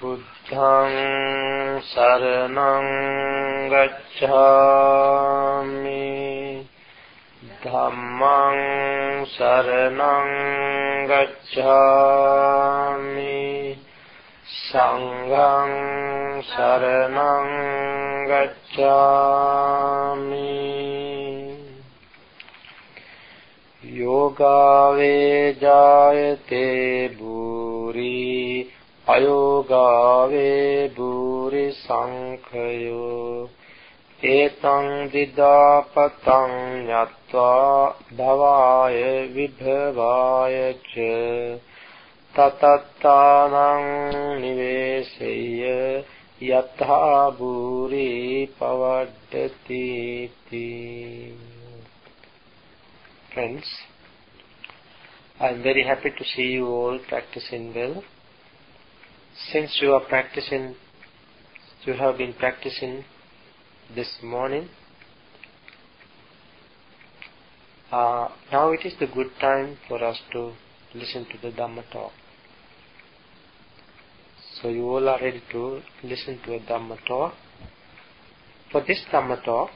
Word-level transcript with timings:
බුද්ධං 0.00 0.94
සරණං 1.84 2.86
ගච්ඡාමි 3.72 5.18
ධම්මං 7.62 8.58
සරණං 9.28 10.30
ගච්ඡාමි 11.10 12.22
සංඝං 14.56 15.72
සරණං 16.44 17.50
ගච්ඡාමි 18.30 19.42
යෝගාවේ 23.96 25.42
ජායතේ 25.60 27.08
බුරී 27.10 28.45
අයෝගාවේ 29.07 30.89
බුරි 30.95 31.65
සංඛයෝ 31.73 33.49
ඒතං 34.19 34.87
දිදාපතං 35.13 36.53
යත්වා 36.93 37.95
භවාය 38.13 38.97
විභවාය 39.35 40.57
ච 40.83 41.05
තතත්තානං 42.33 43.85
නිවේසෙය්‍ය 44.41 46.03
යත්හා 46.51 47.31
බුරි 47.31 48.11
පවඩ්ඩති 48.59 49.85
Friends, 53.31 53.69
I 55.39 55.49
am 55.49 55.63
very 55.63 55.83
happy 55.83 56.09
to 56.09 56.23
see 56.25 56.51
you 56.53 56.67
all 56.67 56.99
practicing 57.07 57.73
well. 57.73 58.03
Since 59.51 59.79
you 59.81 59.93
are 59.93 60.01
practicing, 60.01 60.75
you 61.85 61.93
have 61.93 62.17
been 62.17 62.33
practicing 62.33 63.05
this 63.95 64.17
morning, 64.23 64.69
uh, 67.91 68.29
now 68.51 68.71
it 68.71 68.81
is 68.83 68.93
the 68.99 69.07
good 69.07 69.31
time 69.39 69.77
for 69.87 70.03
us 70.03 70.19
to 70.33 70.53
listen 70.93 71.25
to 71.25 71.37
the 71.41 71.55
Dhamma 71.55 71.83
talk. 71.91 72.11
So 74.61 74.69
you 74.69 74.83
all 74.89 75.07
are 75.07 75.19
ready 75.21 75.41
to 75.51 75.81
listen 76.03 76.39
to 76.45 76.55
a 76.55 76.59
Dhamma 76.59 76.97
talk. 77.07 77.33
For 78.71 78.81
this 78.81 79.05
Dhamma 79.11 79.43
talk, 79.45 79.69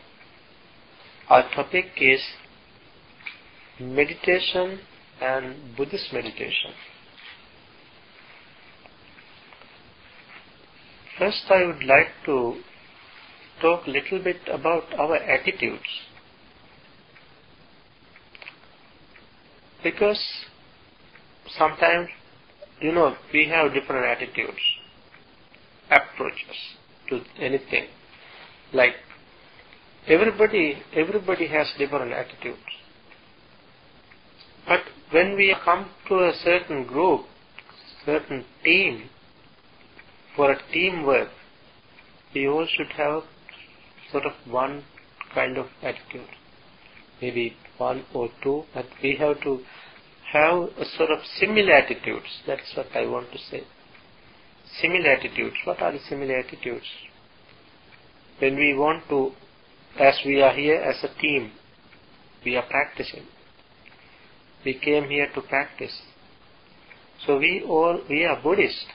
our 1.30 1.44
topic 1.56 1.86
is 1.98 2.22
meditation 3.80 4.80
and 5.22 5.78
Buddhist 5.78 6.12
meditation. 6.12 6.74
First, 11.22 11.44
I 11.52 11.68
would 11.68 11.84
like 11.84 12.08
to 12.26 12.60
talk 13.62 13.86
a 13.86 13.92
little 13.92 14.24
bit 14.24 14.38
about 14.52 14.92
our 14.98 15.18
attitudes. 15.18 15.86
Because 19.84 20.20
sometimes, 21.60 22.10
you 22.82 22.92
know, 22.92 23.16
we 23.32 23.48
have 23.50 23.72
different 23.72 24.04
attitudes, 24.04 24.58
approaches 25.92 26.58
to 27.10 27.22
anything. 27.40 27.86
Like 28.74 28.96
everybody, 30.08 30.82
everybody 30.96 31.48
has 31.50 31.68
different 31.78 32.14
attitudes. 32.14 32.58
But 34.68 34.82
when 35.12 35.36
we 35.36 35.56
come 35.64 35.88
to 36.08 36.16
a 36.16 36.34
certain 36.44 36.88
group, 36.88 37.28
certain 38.08 38.44
team, 38.64 39.08
for 40.36 40.52
a 40.52 40.60
teamwork, 40.72 41.30
we 42.34 42.48
all 42.48 42.68
should 42.76 42.92
have 42.98 43.24
sort 44.12 44.26
of 44.26 44.34
one 44.50 44.84
kind 45.34 45.58
of 45.58 45.68
attitude. 45.82 46.28
Maybe 47.22 47.56
one 47.78 48.06
or 48.14 48.30
two, 48.44 48.64
but 48.74 48.86
we 49.04 49.16
have 49.18 49.42
to 49.42 49.60
have 50.34 50.64
a 50.78 50.86
sort 50.98 51.12
of 51.12 51.20
similar 51.40 51.74
attitudes. 51.74 52.42
That's 52.48 52.74
what 52.76 52.88
I 52.96 53.06
want 53.06 53.32
to 53.32 53.38
say. 53.38 53.64
Similar 54.82 55.12
attitudes. 55.12 55.56
What 55.66 55.82
are 55.82 55.92
the 55.92 56.00
similar 56.08 56.38
attitudes? 56.38 56.86
When 58.40 58.56
we 58.56 58.74
want 58.74 59.08
to, 59.10 59.32
as 60.00 60.20
we 60.26 60.42
are 60.42 60.54
here 60.54 60.78
as 60.78 61.04
a 61.04 61.22
team, 61.22 61.52
we 62.44 62.56
are 62.56 62.66
practicing. 62.68 63.26
We 64.66 64.80
came 64.80 65.10
here 65.10 65.28
to 65.36 65.42
practice. 65.42 66.02
So 67.26 67.38
we 67.38 67.64
all, 67.68 68.00
we 68.10 68.24
are 68.26 68.42
Buddhist. 68.42 68.86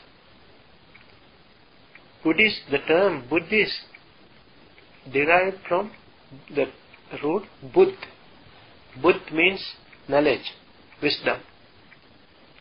Buddhist, 2.27 2.63
the 2.73 2.79
term 2.89 3.25
Buddhist 3.31 3.83
derived 5.13 5.59
from 5.69 5.93
the 6.53 6.67
root 7.23 7.45
Buddh. 7.73 7.95
Buddh 9.01 9.33
means 9.33 9.65
knowledge, 10.09 10.53
wisdom. 11.01 11.41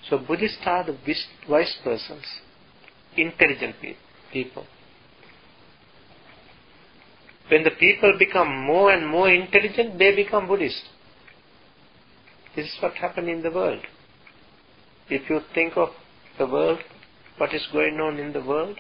So 0.07 0.19
Buddhists 0.19 0.61
are 0.67 0.85
the 0.85 0.95
wise 1.49 1.75
persons, 1.83 2.25
intelligent 3.17 3.75
people. 4.31 4.67
When 7.47 7.63
the 7.63 7.71
people 7.71 8.13
become 8.19 8.67
more 8.67 8.91
and 8.91 9.07
more 9.07 9.31
intelligent, 9.31 9.97
they 9.97 10.15
become 10.15 10.47
Buddhist. 10.47 10.83
This 12.55 12.67
is 12.67 12.77
what 12.81 12.93
happened 12.93 13.29
in 13.29 13.41
the 13.41 13.49
world. 13.49 13.81
If 15.09 15.27
you 15.27 15.39
think 15.55 15.75
of 15.75 15.89
the 16.37 16.45
world, 16.45 16.81
what 17.37 17.51
is 17.55 17.67
going 17.73 17.95
on 17.95 18.19
in 18.19 18.31
the 18.31 18.43
world, 18.43 18.77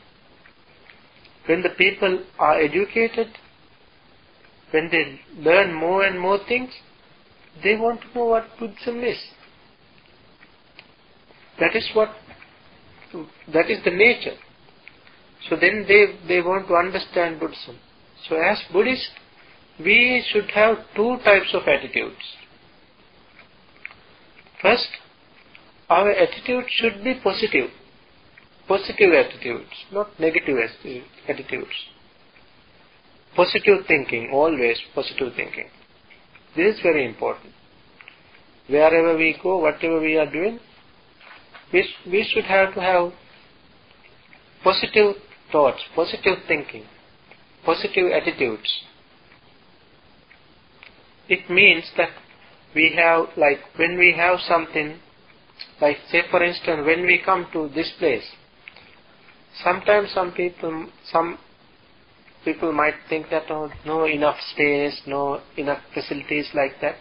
when 1.47 1.61
the 1.61 1.69
people 1.77 2.23
are 2.39 2.59
educated, 2.59 3.27
when 4.71 4.89
they 4.91 5.19
learn 5.37 5.73
more 5.73 6.03
and 6.03 6.19
more 6.19 6.39
things, 6.47 6.71
they 7.63 7.75
want 7.75 8.01
to 8.01 8.07
know 8.15 8.25
what 8.25 8.45
Buddhism 8.59 9.03
is. 9.03 9.17
That 11.59 11.75
is 11.75 11.87
what, 11.93 12.09
that 13.53 13.69
is 13.69 13.83
the 13.85 13.91
nature. 13.91 14.35
So 15.49 15.55
then 15.55 15.85
they, 15.87 16.05
they 16.27 16.41
want 16.41 16.67
to 16.67 16.73
understand 16.73 17.39
Buddhism. 17.39 17.77
So 18.27 18.35
as 18.35 18.57
Buddhists, 18.73 19.09
we 19.79 20.25
should 20.31 20.49
have 20.51 20.77
two 20.95 21.17
types 21.23 21.53
of 21.53 21.61
attitudes. 21.67 22.15
First, 24.61 24.87
our 25.89 26.09
attitude 26.09 26.65
should 26.69 27.03
be 27.03 27.19
positive 27.23 27.69
positive 28.67 29.13
attitudes, 29.13 29.69
not 29.91 30.19
negative 30.19 30.57
attitudes. 31.27 31.75
Positive 33.35 33.85
thinking, 33.87 34.29
always 34.33 34.77
positive 34.93 35.33
thinking. 35.35 35.69
This 36.55 36.75
is 36.75 36.81
very 36.81 37.05
important. 37.05 37.53
Wherever 38.67 39.17
we 39.17 39.37
go, 39.41 39.57
whatever 39.59 39.99
we 39.99 40.17
are 40.17 40.31
doing, 40.31 40.59
we, 41.71 41.87
we 42.07 42.27
should 42.33 42.45
have 42.45 42.73
to 42.75 42.81
have 42.81 43.11
positive 44.63 45.15
thoughts, 45.51 45.81
positive 45.95 46.37
thinking, 46.47 46.85
positive 47.65 48.11
attitudes. 48.11 48.81
It 51.27 51.49
means 51.49 51.83
that 51.97 52.09
we 52.73 52.93
have, 52.97 53.27
like, 53.37 53.59
when 53.77 53.97
we 53.97 54.13
have 54.17 54.39
something, 54.47 54.99
like, 55.81 55.97
say 56.11 56.21
for 56.31 56.43
instance, 56.43 56.81
when 56.85 57.05
we 57.05 57.21
come 57.23 57.47
to 57.53 57.69
this 57.75 57.91
place, 57.99 58.25
sometimes 59.63 60.11
some 60.13 60.31
people 60.33 60.87
some 61.11 61.37
people 62.43 62.71
might 62.71 62.93
think 63.09 63.29
that 63.29 63.43
oh, 63.49 63.69
no 63.85 64.05
enough 64.05 64.37
space, 64.53 65.01
no 65.07 65.41
enough 65.57 65.79
facilities 65.93 66.47
like 66.53 66.79
that. 66.81 66.95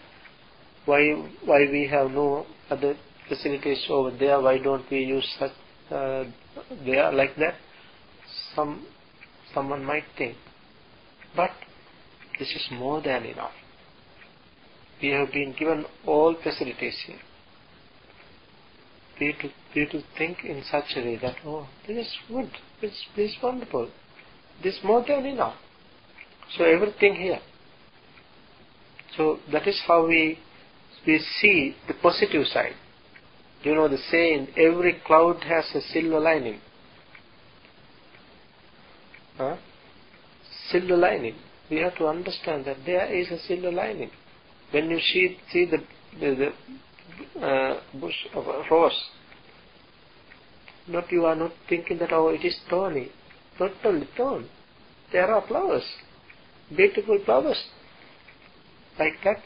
Why 0.86 1.12
why 1.44 1.60
we 1.70 1.88
have 1.90 2.10
no 2.10 2.46
other 2.70 2.94
facilities 3.28 3.84
over 3.88 4.10
there? 4.10 4.40
Why 4.40 4.58
don't 4.58 4.88
we 4.90 4.98
use 4.98 5.28
such 5.38 5.52
uh, 5.90 6.24
there 6.84 7.12
like 7.12 7.36
that? 7.36 7.54
Some 8.54 8.86
someone 9.52 9.84
might 9.84 10.04
think, 10.16 10.36
but 11.36 11.50
this 12.38 12.48
is 12.48 12.66
more 12.72 13.00
than 13.02 13.24
enough. 13.24 13.52
We 15.02 15.10
have 15.10 15.32
been 15.32 15.54
given 15.58 15.84
all 16.06 16.34
facilities 16.42 16.96
here 17.06 17.18
we 19.20 19.34
to 19.74 20.02
think 20.16 20.38
in 20.44 20.62
such 20.70 20.96
a 20.96 21.00
way 21.00 21.18
that, 21.20 21.36
oh, 21.44 21.66
this 21.86 22.06
is 22.06 22.16
good, 22.28 22.50
this, 22.80 22.92
this 23.16 23.30
is 23.30 23.36
wonderful, 23.42 23.90
this 24.62 24.76
is 24.76 24.84
more 24.84 25.04
than 25.06 25.26
enough. 25.26 25.56
So 26.56 26.64
everything 26.64 27.16
here. 27.16 27.40
So 29.16 29.38
that 29.52 29.66
is 29.66 29.80
how 29.86 30.06
we, 30.06 30.38
we 31.06 31.18
see 31.40 31.76
the 31.88 31.94
positive 31.94 32.46
side. 32.46 32.74
You 33.62 33.74
know 33.74 33.88
the 33.88 33.98
saying, 34.10 34.48
every 34.56 35.00
cloud 35.06 35.42
has 35.44 35.64
a 35.74 35.80
silver 35.80 36.20
lining. 36.20 36.60
Huh? 39.36 39.56
Silver 40.70 40.96
lining. 40.96 41.34
We 41.70 41.78
have 41.78 41.96
to 41.96 42.06
understand 42.06 42.66
that 42.66 42.76
there 42.84 43.12
is 43.12 43.28
a 43.30 43.38
silver 43.38 43.72
lining. 43.72 44.10
When 44.70 44.90
you 44.90 44.98
see, 45.00 45.38
see 45.50 45.64
the, 45.64 45.78
the, 46.20 46.52
the 47.34 47.44
uh, 47.44 47.80
bush 47.98 48.14
of 48.34 48.46
a 48.46 48.62
rose. 48.70 49.00
Not 50.86 51.10
you 51.10 51.24
are 51.24 51.34
not 51.34 51.52
thinking 51.68 51.98
that 51.98 52.12
oh 52.12 52.28
it 52.28 52.44
is 52.44 52.56
thorny. 52.68 53.10
Not 53.58 53.72
only 53.84 54.08
thorn. 54.16 54.48
There 55.12 55.32
are 55.32 55.46
flowers. 55.46 55.84
Beautiful 56.74 57.18
flowers. 57.24 57.62
Like 58.98 59.14
that. 59.24 59.36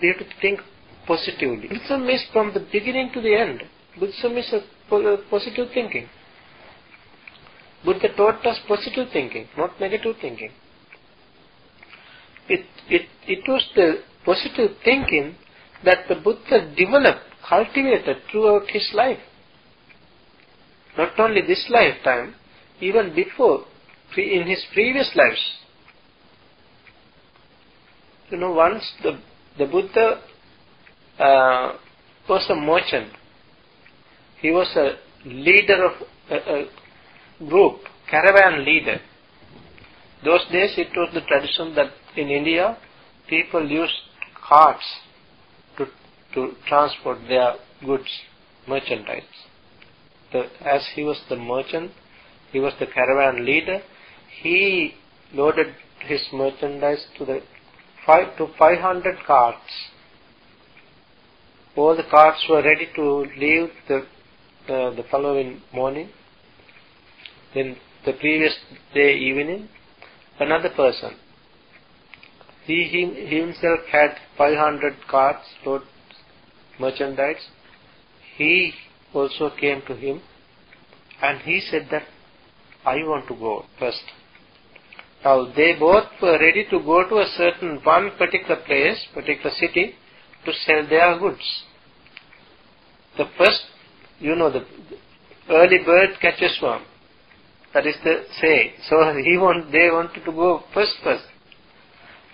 We 0.00 0.08
have 0.08 0.18
to 0.18 0.40
think 0.40 0.60
positively. 1.06 1.68
Buddhism 1.68 2.08
is 2.08 2.24
from 2.32 2.52
the 2.54 2.66
beginning 2.72 3.10
to 3.14 3.20
the 3.20 3.34
end. 3.34 3.62
Buddhism 3.98 4.36
is 4.36 4.52
a 4.52 4.60
positive 5.30 5.68
thinking. 5.72 6.08
Buddha 7.84 8.08
taught 8.16 8.44
us 8.44 8.58
positive 8.66 9.08
thinking, 9.12 9.48
not 9.56 9.80
negative 9.80 10.16
thinking. 10.20 10.50
It, 12.48 12.66
it, 12.88 13.06
it 13.26 13.48
was 13.48 13.64
the 13.74 14.02
positive 14.24 14.76
thinking 14.84 15.36
that 15.84 16.08
the 16.08 16.16
Buddha 16.16 16.74
developed, 16.76 17.20
cultivated 17.48 18.16
throughout 18.30 18.68
his 18.68 18.88
life. 18.94 19.18
Not 20.98 21.18
only 21.20 21.42
this 21.42 21.64
lifetime, 21.70 22.34
even 22.80 23.14
before, 23.14 23.64
in 24.16 24.48
his 24.48 24.64
previous 24.74 25.10
lives. 25.14 25.40
You 28.30 28.38
know, 28.38 28.52
once 28.52 28.82
the, 29.02 29.20
the 29.56 29.66
Buddha 29.66 30.20
uh, 31.18 31.78
was 32.28 32.46
a 32.50 32.54
merchant. 32.56 33.12
He 34.40 34.50
was 34.50 34.68
a 34.76 34.96
leader 35.28 35.86
of 35.86 35.92
a, 36.30 36.34
a 36.34 37.46
group, 37.48 37.80
caravan 38.10 38.64
leader. 38.64 39.00
Those 40.24 40.44
days 40.50 40.74
it 40.76 40.88
was 40.96 41.10
the 41.14 41.20
tradition 41.20 41.76
that 41.76 41.92
in 42.16 42.28
India 42.28 42.76
people 43.28 43.68
used 43.68 43.94
carts 44.48 44.84
to, 45.76 45.86
to 46.34 46.54
transport 46.66 47.18
their 47.28 47.54
goods, 47.84 48.10
merchandise. 48.66 49.22
The, 50.32 50.46
as 50.64 50.86
he 50.94 51.04
was 51.04 51.20
the 51.28 51.36
merchant, 51.36 51.92
he 52.52 52.60
was 52.60 52.74
the 52.78 52.86
caravan 52.86 53.44
leader, 53.44 53.80
he 54.42 54.94
loaded 55.32 55.74
his 56.00 56.20
merchandise 56.32 57.06
to 57.18 57.24
the 57.24 57.40
five 58.06 58.36
to 58.38 58.46
500 58.58 59.16
carts 59.26 59.90
all 61.78 61.96
the 61.96 62.08
carts 62.10 62.44
were 62.50 62.62
ready 62.62 62.88
to 62.96 63.04
leave 63.38 63.68
the 63.88 63.98
uh, 64.68 64.90
the 64.96 65.04
following 65.10 65.62
morning. 65.72 66.08
Then 67.54 67.76
the 68.04 68.14
previous 68.14 68.54
day 68.92 69.14
evening, 69.16 69.68
another 70.40 70.70
person. 70.70 71.12
He, 72.64 72.82
he 72.92 73.36
himself 73.36 73.80
had 73.90 74.16
500 74.36 74.94
carts 75.10 75.46
load 75.64 75.82
merchandise. 76.78 77.46
He 78.36 78.72
also 79.14 79.50
came 79.60 79.82
to 79.86 79.94
him 79.94 80.20
and 81.22 81.40
he 81.40 81.60
said 81.70 81.88
that 81.90 82.04
I 82.84 82.96
want 82.96 83.28
to 83.28 83.34
go 83.34 83.64
first. 83.78 84.02
Now 85.24 85.52
they 85.54 85.74
both 85.78 86.06
were 86.22 86.38
ready 86.38 86.64
to 86.70 86.78
go 86.80 87.08
to 87.08 87.16
a 87.16 87.26
certain 87.36 87.80
one 87.82 88.12
particular 88.16 88.56
place, 88.64 89.04
particular 89.14 89.50
city 89.58 89.94
to 90.44 90.52
sell 90.52 90.86
their 90.88 91.18
goods 91.18 91.64
the 93.18 93.26
first, 93.36 93.60
you 94.20 94.34
know, 94.36 94.50
the 94.50 94.64
early 95.50 95.78
bird 95.84 96.10
catches 96.22 96.56
worm. 96.62 96.84
That 97.74 97.86
is 97.86 97.96
the 98.02 98.24
say. 98.40 98.72
So 98.88 98.96
he 99.24 99.36
want, 99.36 99.70
they 99.72 99.90
wanted 99.90 100.24
to 100.24 100.32
go 100.32 100.62
first 100.72 100.94
first. 101.04 101.24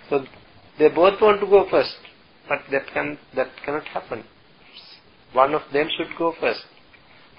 So 0.09 0.25
they 0.79 0.89
both 0.89 1.21
want 1.21 1.41
to 1.41 1.47
go 1.47 1.67
first, 1.71 1.97
but 2.49 2.59
that 2.71 2.83
can 2.93 3.19
that 3.35 3.49
cannot 3.65 3.85
happen. 3.85 4.25
One 5.35 5.55
of 5.55 5.63
them 5.73 5.89
should 5.97 6.17
go 6.19 6.33
first. 6.41 6.65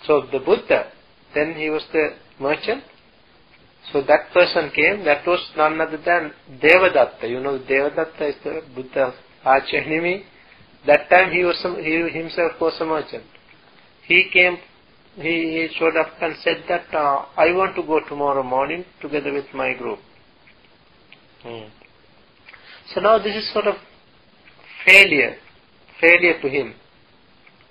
So 0.05 0.27
the 0.31 0.39
Buddha, 0.39 0.91
then 1.33 1.55
he 1.55 1.69
was 1.69 1.83
the 1.91 2.09
merchant. 2.39 2.83
So 3.91 4.01
that 4.01 4.31
person 4.33 4.71
came. 4.75 5.03
That 5.05 5.25
was 5.25 5.39
none 5.57 5.81
other 5.81 5.97
than 5.97 6.33
Devadatta. 6.61 7.27
You 7.27 7.39
know, 7.39 7.57
Devadatta 7.59 8.29
is 8.29 8.35
the 8.43 8.61
Buddha's 8.75 9.15
arch 9.43 9.73
enemy. 9.73 10.25
That 10.85 11.09
time 11.09 11.31
he 11.31 11.43
was 11.43 11.57
some, 11.63 11.77
he 11.77 12.07
himself 12.11 12.61
was 12.61 12.77
a 12.79 12.85
merchant 12.85 13.23
he 14.07 14.29
came, 14.31 14.57
he, 15.15 15.21
he 15.21 15.67
showed 15.77 15.97
up 15.97 16.13
and 16.21 16.35
said 16.43 16.63
that 16.69 16.93
uh, 16.93 17.25
I 17.37 17.51
want 17.53 17.75
to 17.75 17.83
go 17.83 17.99
tomorrow 18.07 18.43
morning 18.43 18.85
together 19.01 19.33
with 19.33 19.45
my 19.53 19.73
group. 19.73 19.99
Hmm. 21.41 21.67
So 22.93 23.01
now 23.01 23.17
this 23.17 23.35
is 23.35 23.51
sort 23.53 23.67
of 23.67 23.75
failure, 24.85 25.37
failure 25.99 26.39
to 26.41 26.49
him. 26.49 26.75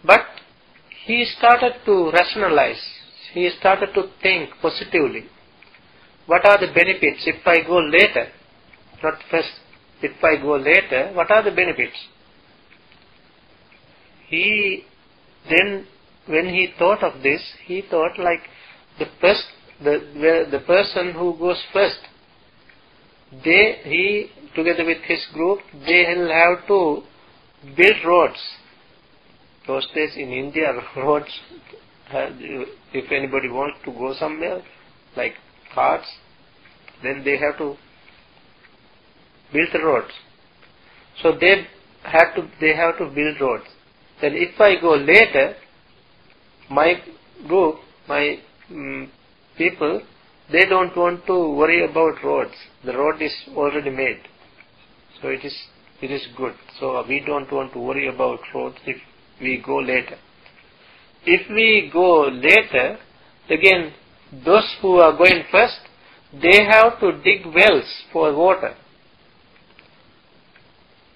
But 0.07 0.27
he 1.07 1.25
started 1.39 1.75
to 1.87 2.11
rationalize, 2.13 2.83
he 3.33 3.51
started 3.59 3.95
to 3.95 4.11
think 4.23 4.51
positively. 4.61 5.27
What 6.27 6.45
are 6.47 6.59
the 6.59 6.73
benefits 6.73 7.27
if 7.27 7.47
I 7.47 7.67
go 7.67 7.79
later? 7.79 8.29
Not 9.03 9.15
first, 9.31 9.51
if 10.03 10.13
I 10.23 10.41
go 10.41 10.57
later, 10.57 11.11
what 11.15 11.31
are 11.31 11.43
the 11.43 11.51
benefits? 11.51 11.97
He 14.29 14.85
then 15.49 15.87
when 16.27 16.47
he 16.47 16.69
thought 16.79 17.03
of 17.03 17.23
this, 17.23 17.43
he 17.67 17.83
thought 17.91 18.19
like 18.19 18.41
the 18.99 19.07
first, 19.21 19.45
the 19.83 20.47
the 20.51 20.61
person 20.61 21.13
who 21.13 21.37
goes 21.39 21.63
first, 21.73 22.01
they 23.45 23.81
he 23.85 24.31
together 24.55 24.85
with 24.85 25.03
his 25.03 25.27
group, 25.35 25.59
they 25.87 26.05
will 26.17 26.31
have 26.33 26.67
to 26.69 27.03
build 27.77 27.97
roads. 28.07 28.41
Those 29.67 29.87
days 29.95 30.13
in 30.17 30.31
India, 30.31 30.73
roads. 30.97 31.41
If 32.11 33.11
anybody 33.11 33.49
wants 33.49 33.79
to 33.87 33.93
go 33.93 34.15
somewhere, 34.19 34.63
like 35.17 35.35
carts, 35.75 36.07
then 37.03 37.23
they 37.25 37.39
have 37.39 37.57
to 37.59 37.77
build 39.53 39.69
the 39.73 39.79
roads. 39.81 40.13
So 41.23 41.33
they 41.41 41.67
have 42.03 42.35
to 42.37 42.49
they 42.61 42.75
have 42.77 42.99
to 42.99 43.07
build 43.07 43.41
roads. 43.41 43.65
Then 44.21 44.35
if 44.35 44.61
I 44.61 44.81
go 44.81 44.95
later, 44.95 45.57
my 46.71 46.95
group, 47.47 47.77
my 48.09 48.39
um, 48.71 49.11
people, 49.57 50.03
they 50.51 50.67
don't 50.67 50.97
want 50.97 51.27
to 51.27 51.55
worry 51.57 51.85
about 51.85 52.23
roads. 52.23 52.55
The 52.85 52.97
road 52.97 53.21
is 53.21 53.33
already 53.57 53.91
made. 53.91 54.21
So 55.21 55.29
it 55.29 55.45
is, 55.45 55.57
it 56.03 56.11
is 56.11 56.27
good. 56.37 56.55
So 56.79 57.05
we 57.09 57.23
don't 57.27 57.51
want 57.51 57.73
to 57.73 57.79
worry 57.79 58.09
about 58.09 58.41
roads 58.55 58.77
if 58.87 58.97
we 59.45 59.63
go 59.65 59.77
later. 59.77 60.17
If 61.25 61.49
we 61.49 61.91
go 61.93 62.29
later, 62.29 62.99
again, 63.49 63.93
those 64.45 64.69
who 64.83 64.97
are 64.97 65.17
going 65.17 65.45
first, 65.53 65.79
they 66.43 66.65
have 66.65 66.99
to 67.01 67.13
dig 67.23 67.47
wells 67.47 68.03
for 68.13 68.35
water. 68.35 68.75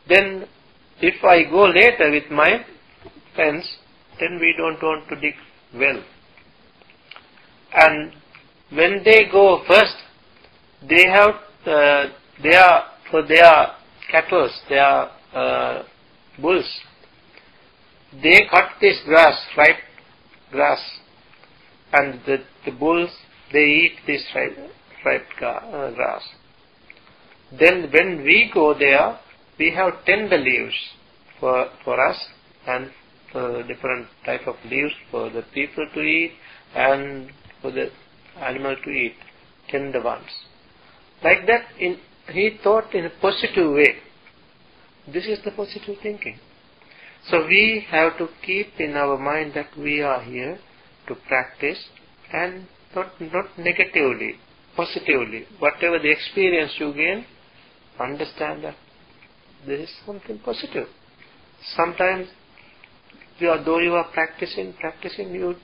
Then, 0.09 0.47
if 1.01 1.23
I 1.25 1.51
go 1.51 1.65
later 1.65 2.11
with 2.11 2.31
my 2.31 2.65
friends, 3.35 3.69
then 4.21 4.39
we 4.41 4.55
don't 4.57 4.81
want 4.83 5.09
to 5.09 5.21
dig 5.21 5.35
well. 5.75 6.03
And 7.75 8.13
when 8.71 9.03
they 9.05 9.25
go 9.31 9.63
first, 9.67 9.97
they 10.89 11.05
have 11.09 11.35
uh, 11.67 12.13
their 12.43 12.83
for 13.11 13.27
their 13.27 13.75
cattle, 14.11 14.49
their 14.69 15.11
uh, 15.35 15.83
bulls. 16.41 16.81
They 18.13 18.47
cut 18.51 18.71
this 18.81 18.99
grass, 19.05 19.39
ripe 19.57 19.77
grass, 20.51 20.81
and 21.93 22.21
the, 22.27 22.39
the 22.65 22.73
bulls 22.73 23.11
they 23.53 23.65
eat 23.65 23.93
this 24.07 24.25
ripe, 24.35 24.57
ripe 25.05 25.27
uh, 25.43 25.91
grass. 25.93 26.23
Then 27.59 27.91
when 27.93 28.25
we 28.25 28.51
go 28.53 28.75
there, 28.79 29.19
we 29.59 29.73
have 29.75 30.05
tender 30.05 30.39
leaves 30.39 30.75
for 31.41 31.69
for 31.85 31.99
us 32.09 32.17
and 32.67 32.91
different 33.67 34.09
type 34.25 34.47
of 34.47 34.57
leaves 34.71 34.93
for 35.11 35.31
the 35.31 35.43
people 35.53 35.87
to 35.95 36.01
eat 36.01 36.33
and 36.75 37.31
for 37.61 37.71
the 37.71 37.91
animal 38.41 38.77
to 38.85 38.91
eat, 38.91 39.15
tender 39.69 40.03
ones. 40.03 40.29
Like 41.23 41.47
that, 41.47 41.67
in, 41.79 41.99
he 42.33 42.59
thought 42.63 42.95
in 42.95 43.05
a 43.05 43.11
positive 43.21 43.73
way. 43.73 43.97
This 45.13 45.27
is 45.27 45.39
the 45.45 45.51
positive 45.51 45.97
thinking. 46.03 46.39
So 47.31 47.47
we 47.47 47.85
have 47.91 48.17
to 48.19 48.29
keep 48.45 48.69
in 48.79 48.95
our 48.95 49.19
mind 49.19 49.53
that 49.55 49.77
we 49.77 50.01
are 50.01 50.23
here 50.23 50.59
to 51.09 51.15
practice 51.27 51.79
and 52.33 52.67
not, 52.95 53.21
not 53.21 53.59
negatively, 53.59 54.37
positively. 54.75 55.45
Whatever 55.59 55.99
the 55.99 56.11
experience 56.11 56.73
you 56.79 56.93
gain, 56.95 57.27
understand 58.01 58.65
that 58.65 58.77
this 59.67 59.81
is 59.91 59.97
something 60.07 60.39
positive. 60.39 60.87
Sometimes 61.77 62.29
you 63.39 63.49
are, 63.49 63.63
though 63.63 63.79
you 63.79 63.93
are 63.93 64.09
practicing, 64.13 64.73
practicing, 64.81 65.35
you 65.35 65.55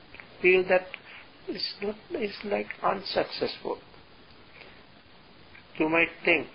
feel 0.42 0.64
that 0.68 0.86
it's 1.48 1.74
not, 1.82 1.96
it's 2.10 2.36
like 2.44 2.66
unsuccessful. 2.82 3.78
You 5.78 5.88
might 5.88 6.10
think, 6.24 6.46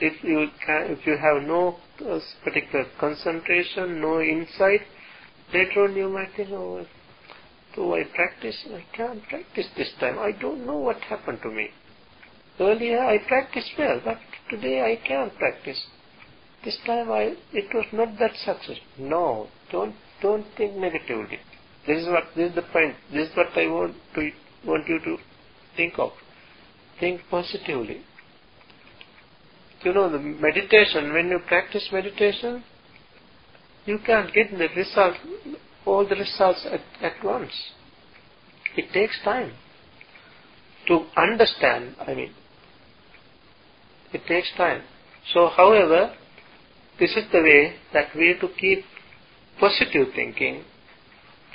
if 0.00 0.22
you 0.22 0.48
can, 0.64 0.90
if 0.90 1.06
you 1.06 1.16
have 1.16 1.42
no 1.46 1.76
particular 2.44 2.86
concentration, 2.98 4.00
no 4.00 4.20
insight, 4.20 4.82
later 5.52 5.84
on 5.84 5.96
you 5.96 6.08
might 6.08 6.34
think, 6.36 6.50
oh, 6.50 6.86
though 7.74 7.94
I 7.94 8.04
practice, 8.14 8.64
I 8.68 8.84
can't 8.96 9.22
practice 9.28 9.66
this 9.76 9.92
time. 10.00 10.18
I 10.18 10.32
don't 10.32 10.66
know 10.66 10.78
what 10.78 10.96
happened 10.98 11.40
to 11.42 11.50
me. 11.50 11.70
Earlier 12.58 13.00
I 13.00 13.18
practiced 13.26 13.72
well, 13.78 14.00
but 14.04 14.18
today 14.50 14.82
I 14.82 15.06
can't 15.06 15.36
practice. 15.36 15.86
This 16.64 16.78
time 16.86 17.10
I, 17.10 17.36
it 17.52 17.72
was 17.74 17.86
not 17.92 18.18
that 18.18 18.36
success. 18.44 18.78
No, 18.98 19.48
don't, 19.70 19.94
don't 20.22 20.46
think 20.56 20.74
negatively. 20.74 21.38
This 21.86 22.02
is 22.02 22.08
what, 22.08 22.24
this 22.34 22.50
is 22.50 22.54
the 22.56 22.62
point. 22.62 22.96
This 23.12 23.28
is 23.28 23.36
what 23.36 23.56
I 23.56 23.68
want 23.68 23.94
to, 24.14 24.30
want 24.64 24.88
you 24.88 24.98
to 25.04 25.16
think 25.76 25.98
of. 25.98 26.10
Think 26.98 27.20
positively. 27.30 28.02
You 29.82 29.92
know, 29.92 30.10
the 30.10 30.18
meditation, 30.18 31.12
when 31.12 31.28
you 31.28 31.40
practice 31.46 31.88
meditation, 31.92 32.64
you 33.84 33.98
can't 34.04 34.32
get 34.32 34.50
the 34.50 34.68
result, 34.74 35.14
all 35.84 36.06
the 36.08 36.16
results 36.16 36.66
at, 36.70 36.80
at 37.02 37.24
once. 37.24 37.52
It 38.76 38.92
takes 38.92 39.18
time 39.24 39.52
to 40.88 41.06
understand, 41.16 41.94
I 42.00 42.14
mean, 42.14 42.32
it 44.12 44.22
takes 44.26 44.50
time. 44.56 44.82
So, 45.32 45.50
however, 45.56 46.14
this 46.98 47.10
is 47.10 47.24
the 47.32 47.42
way 47.42 47.74
that 47.92 48.08
we 48.16 48.28
have 48.28 48.40
to 48.40 48.48
keep 48.58 48.84
positive 49.60 50.08
thinking. 50.14 50.64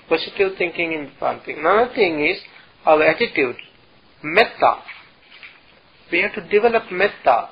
Positive 0.07 0.57
thinking 0.57 0.91
in 0.91 1.11
one 1.19 1.41
thing. 1.41 1.59
Another 1.59 1.93
thing 1.93 2.25
is 2.25 2.37
our 2.85 3.01
attitude, 3.01 3.55
metta. 4.23 4.81
We 6.11 6.21
have 6.21 6.33
to 6.35 6.47
develop 6.49 6.91
metta. 6.91 7.49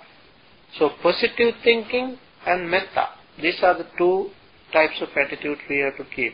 So 0.78 0.90
positive 1.02 1.56
thinking 1.64 2.18
and 2.46 2.70
metta. 2.70 3.10
These 3.42 3.60
are 3.64 3.78
the 3.78 3.88
two 3.98 4.30
types 4.72 5.02
of 5.02 5.10
attitude 5.18 5.58
we 5.70 5.80
have 5.80 5.98
to 5.98 6.16
keep. 6.16 6.34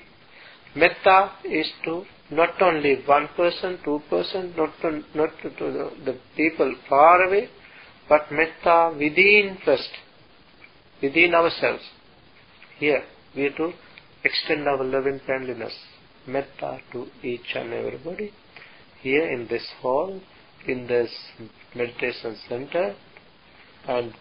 Metta 0.76 1.32
is 1.46 1.72
to 1.86 2.04
not 2.32 2.62
only 2.62 3.02
one 3.06 3.30
person, 3.38 3.80
two 3.84 4.02
person, 4.10 4.54
not 4.58 4.74
to, 4.82 5.04
not 5.16 5.30
to, 5.42 5.50
to 5.50 5.72
the, 5.72 5.92
the 6.06 6.20
people 6.36 6.76
far 6.90 7.24
away, 7.24 7.50
but 8.10 8.32
metta 8.32 8.92
within 8.94 9.58
first, 9.64 9.90
within 11.02 11.34
ourselves. 11.34 11.84
Here, 12.78 13.04
we 13.36 13.44
have 13.44 13.56
to 13.58 13.72
extend 14.24 14.68
our 14.68 14.84
loving 14.84 15.22
friendliness, 15.26 15.74
metta 16.28 16.80
to 16.92 17.08
each 17.24 17.56
and 17.56 17.74
everybody. 17.74 18.34
Here 19.02 19.32
in 19.32 19.48
this 19.48 19.66
hall, 19.82 20.20
in 20.68 20.88
this 20.88 21.12
meditation 21.76 22.36
center, 22.50 22.96
and 23.88 24.14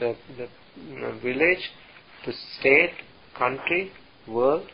the, 0.00 0.16
the 0.36 0.48
village, 1.22 1.70
the 2.26 2.32
state, 2.58 2.92
country, 3.36 3.92
world, 4.26 4.66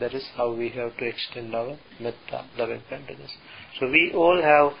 that 0.00 0.14
is 0.14 0.26
how 0.36 0.52
we 0.52 0.70
have 0.70 0.96
to 0.96 1.04
extend 1.04 1.54
our 1.54 1.76
metta, 2.00 2.46
loving 2.56 2.82
friendliness. 2.88 3.32
So 3.78 3.86
we 3.88 4.12
all 4.14 4.40
have 4.42 4.72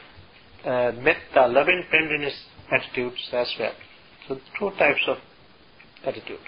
uh, 0.64 1.00
metta, 1.00 1.46
loving 1.46 1.84
friendliness 1.90 2.34
attitudes 2.72 3.28
as 3.32 3.54
well. 3.58 3.72
So 4.28 4.38
two 4.58 4.70
types 4.78 5.00
of 5.08 5.18
attitudes. 6.04 6.42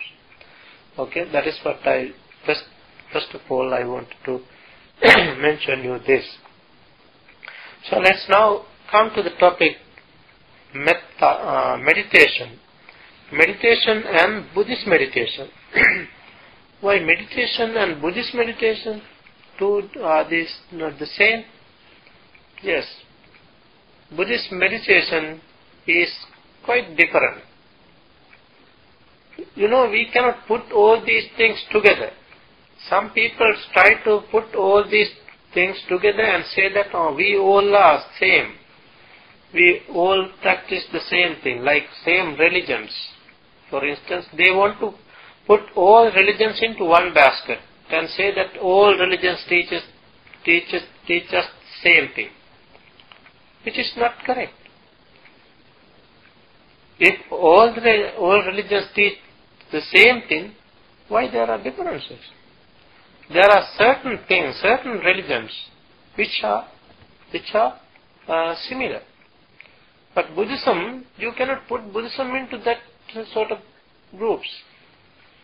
Okay, 0.99 1.31
that 1.33 1.47
is 1.47 1.59
what 1.63 1.77
I 1.85 2.11
first 2.47 2.65
first 3.13 3.29
of 3.35 3.41
all 3.51 3.73
I 3.73 3.85
wanted 3.85 4.15
to 4.27 4.41
mention 5.41 5.85
you 5.85 5.99
this. 6.07 6.25
So 7.91 7.99
let's 7.99 8.27
now 8.29 8.65
come 8.91 9.11
to 9.17 9.23
the 9.23 9.31
topic 9.39 9.77
metta, 10.75 11.27
uh, 11.27 11.77
meditation. 11.79 12.59
Meditation 13.33 14.03
and 14.07 14.47
Buddhist 14.55 14.87
meditation. 14.87 15.49
Why 16.83 16.99
meditation 16.99 17.77
and 17.79 18.03
Buddhist 18.03 18.35
meditation? 18.35 19.01
Two 19.59 19.89
uh, 19.97 20.03
are 20.03 20.29
these 20.29 20.55
not 20.71 20.99
the 20.99 21.07
same? 21.07 21.45
Yes. 22.63 22.85
Buddhist 24.15 24.53
meditation 24.53 25.41
is 25.87 26.11
quite 26.63 26.95
different. 26.95 27.43
You 29.55 29.69
know, 29.69 29.89
we 29.89 30.11
cannot 30.13 30.47
put 30.47 30.71
all 30.71 31.03
these 31.05 31.25
things 31.39 31.59
together. 31.73 32.11
Some 32.91 33.11
people 33.11 33.55
try 33.73 33.95
to 34.05 34.21
put 34.31 34.55
all 34.55 34.85
these 34.91 35.09
things 35.55 35.77
together 35.89 36.23
and 36.23 36.45
say 36.55 36.73
that 36.75 36.89
oh, 36.93 37.15
we 37.15 37.39
all 37.39 37.75
are 37.75 38.05
same. 38.21 38.57
We 39.55 39.81
all 39.95 40.29
practice 40.43 40.85
the 40.93 41.01
same 41.09 41.43
thing, 41.43 41.63
like 41.65 41.85
same 42.05 42.37
religions. 42.39 42.91
For 43.73 43.87
instance, 43.87 44.27
they 44.37 44.51
want 44.51 44.79
to 44.81 44.93
put 45.47 45.61
all 45.75 46.05
religions 46.05 46.61
into 46.61 46.85
one 46.85 47.15
basket 47.15 47.59
and 47.91 48.07
say 48.11 48.31
that 48.35 48.61
all 48.61 48.95
religions 48.99 49.43
teach 49.49 49.73
us, 49.73 49.83
teach 50.45 50.75
us, 50.75 50.83
teach 51.07 51.33
us 51.33 51.47
same 51.83 52.11
thing, 52.15 52.29
which 53.65 53.79
is 53.79 53.91
not 53.97 54.13
correct. 54.27 54.53
If 56.99 57.33
all, 57.33 57.73
the, 57.75 58.15
all 58.19 58.43
religions 58.45 58.89
teach 58.95 59.15
the 59.73 59.81
same 59.81 60.29
thing, 60.29 60.53
why 61.09 61.31
there 61.31 61.51
are 61.51 61.63
differences? 61.63 62.21
There 63.33 63.51
are 63.51 63.65
certain 63.79 64.19
things, 64.29 64.55
certain 64.57 64.99
religions, 64.99 65.51
which 66.17 66.41
are, 66.45 66.69
which 67.33 67.55
are 67.55 67.81
uh, 68.29 68.55
similar. 68.69 69.01
But 70.15 70.35
Buddhism, 70.37 71.07
you 71.17 71.33
cannot 71.39 71.67
put 71.69 71.91
Buddhism 71.91 72.35
into 72.35 72.59
that 72.67 72.77
sort 73.33 73.53
of 73.53 73.59
groups. 74.17 74.49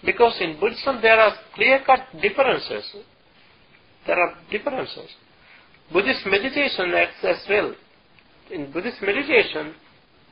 Because 0.04 0.36
in 0.40 0.58
Buddhism 0.60 1.00
there 1.02 1.18
are 1.18 1.32
clear-cut 1.54 2.20
differences. 2.20 2.84
There 4.06 4.18
are 4.18 4.34
differences. 4.50 5.10
Buddhist 5.92 6.26
meditation 6.26 6.92
acts 6.94 7.24
as 7.24 7.44
well. 7.48 7.74
In 8.50 8.70
Buddhist 8.72 9.02
meditation, 9.02 9.74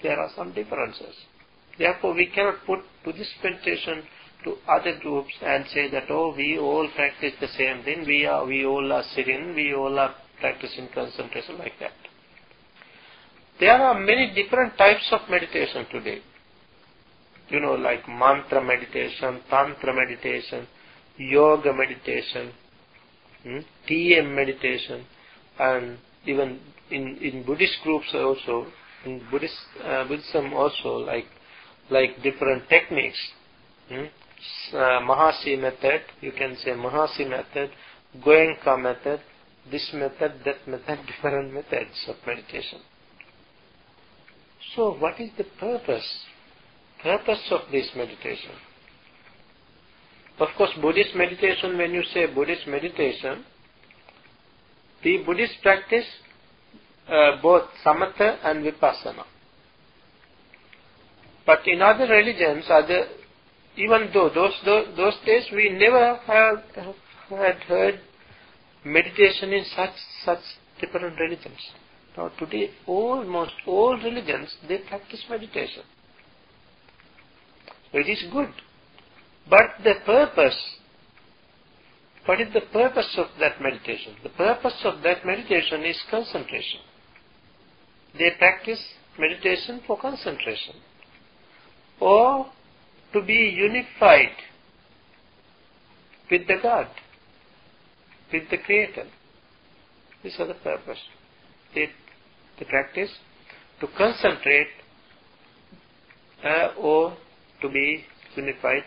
there 0.02 0.18
are 0.18 0.30
some 0.36 0.52
differences. 0.52 1.14
Therefore, 1.78 2.14
we 2.14 2.26
cannot 2.26 2.64
put 2.66 2.80
Buddhist 3.04 3.32
meditation 3.42 4.02
to 4.44 4.56
other 4.68 4.98
groups 5.00 5.32
and 5.42 5.64
say 5.72 5.90
that, 5.90 6.04
oh, 6.10 6.34
we 6.36 6.58
all 6.58 6.88
practice 6.94 7.32
the 7.40 7.48
same 7.48 7.82
thing, 7.84 8.06
we, 8.06 8.26
are, 8.26 8.46
we 8.46 8.64
all 8.64 8.92
are 8.92 9.02
sitting, 9.14 9.54
we 9.54 9.74
all 9.74 9.98
are 9.98 10.14
practicing 10.40 10.88
concentration 10.94 11.58
like 11.58 11.72
that. 11.80 11.92
There 13.58 13.72
are 13.72 13.98
many 13.98 14.32
different 14.34 14.76
types 14.76 15.08
of 15.12 15.20
meditation 15.30 15.86
today. 15.90 16.20
You 17.48 17.60
know, 17.60 17.74
like 17.74 18.08
mantra 18.08 18.62
meditation, 18.62 19.40
tantra 19.48 19.94
meditation, 19.94 20.66
yoga 21.16 21.72
meditation, 21.72 22.52
hmm, 23.42 23.58
TM 23.88 24.34
meditation, 24.34 25.04
and 25.58 25.98
even 26.26 26.58
in, 26.90 27.16
in 27.18 27.44
Buddhist 27.44 27.78
groups 27.84 28.08
also, 28.14 28.66
in 29.04 29.22
Buddhist, 29.30 29.54
uh, 29.84 30.06
Buddhism 30.08 30.52
also, 30.54 30.96
like 30.96 31.26
like 31.90 32.22
different 32.22 32.68
techniques. 32.68 33.18
Hmm? 33.88 34.04
Uh, 34.72 35.00
Mahasi 35.00 35.58
method, 35.58 36.02
you 36.20 36.32
can 36.32 36.56
say 36.56 36.72
Mahasi 36.72 37.28
method, 37.28 37.70
Goenka 38.24 38.80
method, 38.80 39.20
this 39.70 39.90
method, 39.94 40.40
that 40.44 40.66
method, 40.66 40.98
different 41.06 41.52
methods 41.52 42.04
of 42.08 42.16
meditation. 42.26 42.80
So, 44.74 44.96
what 44.96 45.20
is 45.20 45.30
the 45.38 45.44
purpose? 45.58 46.24
Purpose 47.02 47.42
of 47.50 47.60
this 47.70 47.88
meditation? 47.96 48.52
Of 50.38 50.48
course, 50.56 50.70
Buddhist 50.80 51.14
meditation, 51.14 51.78
when 51.78 51.92
you 51.92 52.02
say 52.12 52.26
Buddhist 52.26 52.66
meditation, 52.66 53.44
the 55.02 55.18
Buddhist 55.24 55.54
practice 55.62 56.06
uh, 57.08 57.40
both 57.40 57.64
samatha 57.84 58.38
and 58.44 58.64
vipassana. 58.64 59.24
But 61.46 61.66
in 61.66 61.80
other 61.80 62.06
religions, 62.06 62.64
other 62.68 63.04
even 63.76 64.08
though 64.12 64.30
those, 64.34 64.54
those 64.64 64.96
those 64.96 65.14
days 65.24 65.44
we 65.52 65.70
never 65.70 66.18
have 66.26 66.58
had 67.28 67.56
heard 67.68 68.00
meditation 68.84 69.52
in 69.52 69.64
such 69.76 69.94
such 70.24 70.40
different 70.80 71.18
religions. 71.20 71.58
Now 72.16 72.30
today, 72.38 72.70
almost 72.86 73.52
all 73.66 73.96
religions 73.96 74.56
they 74.68 74.78
practice 74.78 75.22
meditation. 75.30 75.82
It 77.96 78.10
is 78.10 78.22
good, 78.30 78.50
but 79.48 79.82
the 79.82 79.94
purpose. 80.04 80.58
What 82.26 82.42
is 82.42 82.52
the 82.52 82.60
purpose 82.60 83.16
of 83.16 83.28
that 83.40 83.62
meditation? 83.62 84.16
The 84.22 84.28
purpose 84.28 84.78
of 84.84 85.02
that 85.02 85.24
meditation 85.24 85.82
is 85.82 85.96
concentration. 86.10 86.80
They 88.18 88.32
practice 88.38 88.82
meditation 89.18 89.80
for 89.86 89.98
concentration 89.98 90.74
or 91.98 92.46
to 93.14 93.22
be 93.22 93.56
unified 93.56 94.36
with 96.30 96.46
the 96.46 96.56
God, 96.62 96.88
with 98.30 98.50
the 98.50 98.58
Creator. 98.58 99.06
These 100.22 100.36
are 100.38 100.48
the 100.48 100.54
purpose. 100.54 100.98
They, 101.74 101.88
the 102.58 102.66
practice 102.66 103.10
to 103.80 103.86
concentrate 103.96 104.68
uh, 106.44 106.68
or 106.78 107.16
to 107.66 107.72
be 107.72 108.04
unified 108.36 108.84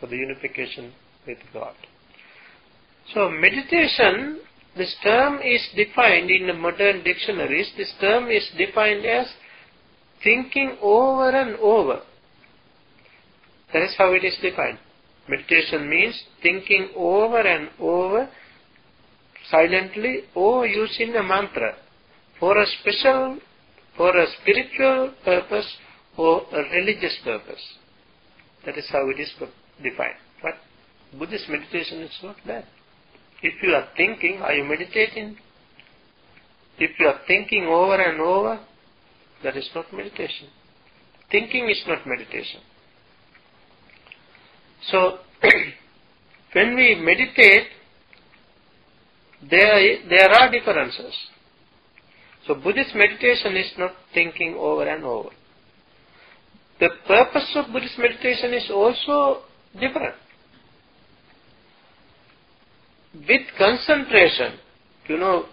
for 0.00 0.06
the 0.06 0.16
unification 0.16 0.92
with 1.26 1.38
God. 1.52 1.74
So 3.12 3.30
meditation 3.30 4.40
this 4.76 4.94
term 5.04 5.40
is 5.40 5.68
defined 5.76 6.30
in 6.30 6.48
the 6.48 6.52
modern 6.52 7.04
dictionaries, 7.04 7.70
this 7.76 7.92
term 8.00 8.28
is 8.28 8.48
defined 8.58 9.06
as 9.06 9.26
thinking 10.22 10.76
over 10.82 11.30
and 11.30 11.56
over. 11.56 12.00
That 13.72 13.82
is 13.82 13.94
how 13.96 14.12
it 14.14 14.24
is 14.24 14.36
defined. 14.42 14.78
Meditation 15.28 15.88
means 15.88 16.20
thinking 16.42 16.90
over 16.96 17.40
and 17.40 17.70
over 17.78 18.28
silently 19.50 20.22
or 20.34 20.66
using 20.66 21.14
a 21.14 21.22
mantra 21.22 21.76
for 22.40 22.58
a 22.58 22.66
special, 22.80 23.38
for 23.96 24.16
a 24.16 24.26
spiritual 24.40 25.14
purpose 25.24 25.76
or 26.16 26.42
a 26.52 26.76
religious 26.76 27.16
purpose. 27.22 27.62
That 28.66 28.78
is 28.78 28.88
how 28.90 29.08
it 29.10 29.20
is 29.20 29.32
defined. 29.82 30.16
But 30.42 30.54
Buddhist 31.18 31.48
meditation 31.48 32.00
is 32.02 32.18
not 32.22 32.36
that. 32.46 32.64
If 33.42 33.62
you 33.62 33.70
are 33.70 33.88
thinking, 33.96 34.40
are 34.42 34.54
you 34.54 34.64
meditating? 34.64 35.36
If 36.78 36.98
you 36.98 37.06
are 37.06 37.20
thinking 37.26 37.64
over 37.64 38.00
and 38.00 38.20
over, 38.20 38.60
that 39.42 39.56
is 39.56 39.68
not 39.74 39.92
meditation. 39.92 40.48
Thinking 41.30 41.68
is 41.68 41.82
not 41.86 42.06
meditation. 42.06 42.60
So, 44.90 45.18
when 46.52 46.74
we 46.74 46.94
meditate, 46.94 47.68
there, 49.50 50.08
there 50.08 50.30
are 50.30 50.50
differences. 50.50 51.14
So 52.46 52.54
Buddhist 52.54 52.94
meditation 52.94 53.56
is 53.56 53.72
not 53.78 53.92
thinking 54.12 54.56
over 54.58 54.86
and 54.86 55.04
over. 55.04 55.30
The 56.80 56.88
purpose 57.06 57.50
of 57.54 57.72
Buddhist 57.72 57.98
meditation 57.98 58.52
is 58.52 58.70
also 58.70 59.42
different. 59.74 60.14
With 63.14 63.42
concentration, 63.56 64.58
you 65.06 65.18
know, 65.18 65.44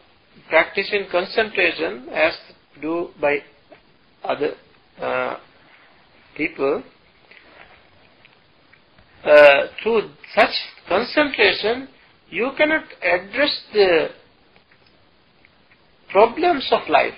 practicing 0.50 1.06
concentration 1.12 2.08
as 2.10 2.34
do 2.82 3.10
by 3.20 3.38
other 4.24 4.54
uh, 5.00 5.38
people, 6.36 6.84
uh, 9.24 9.68
through 9.84 10.10
such 10.36 10.50
concentration, 10.90 11.88
you 12.30 12.52
cannot 12.58 12.86
address 13.04 13.62
the 13.74 14.10
problems 16.10 16.68
of 16.72 16.90
life. 16.90 17.14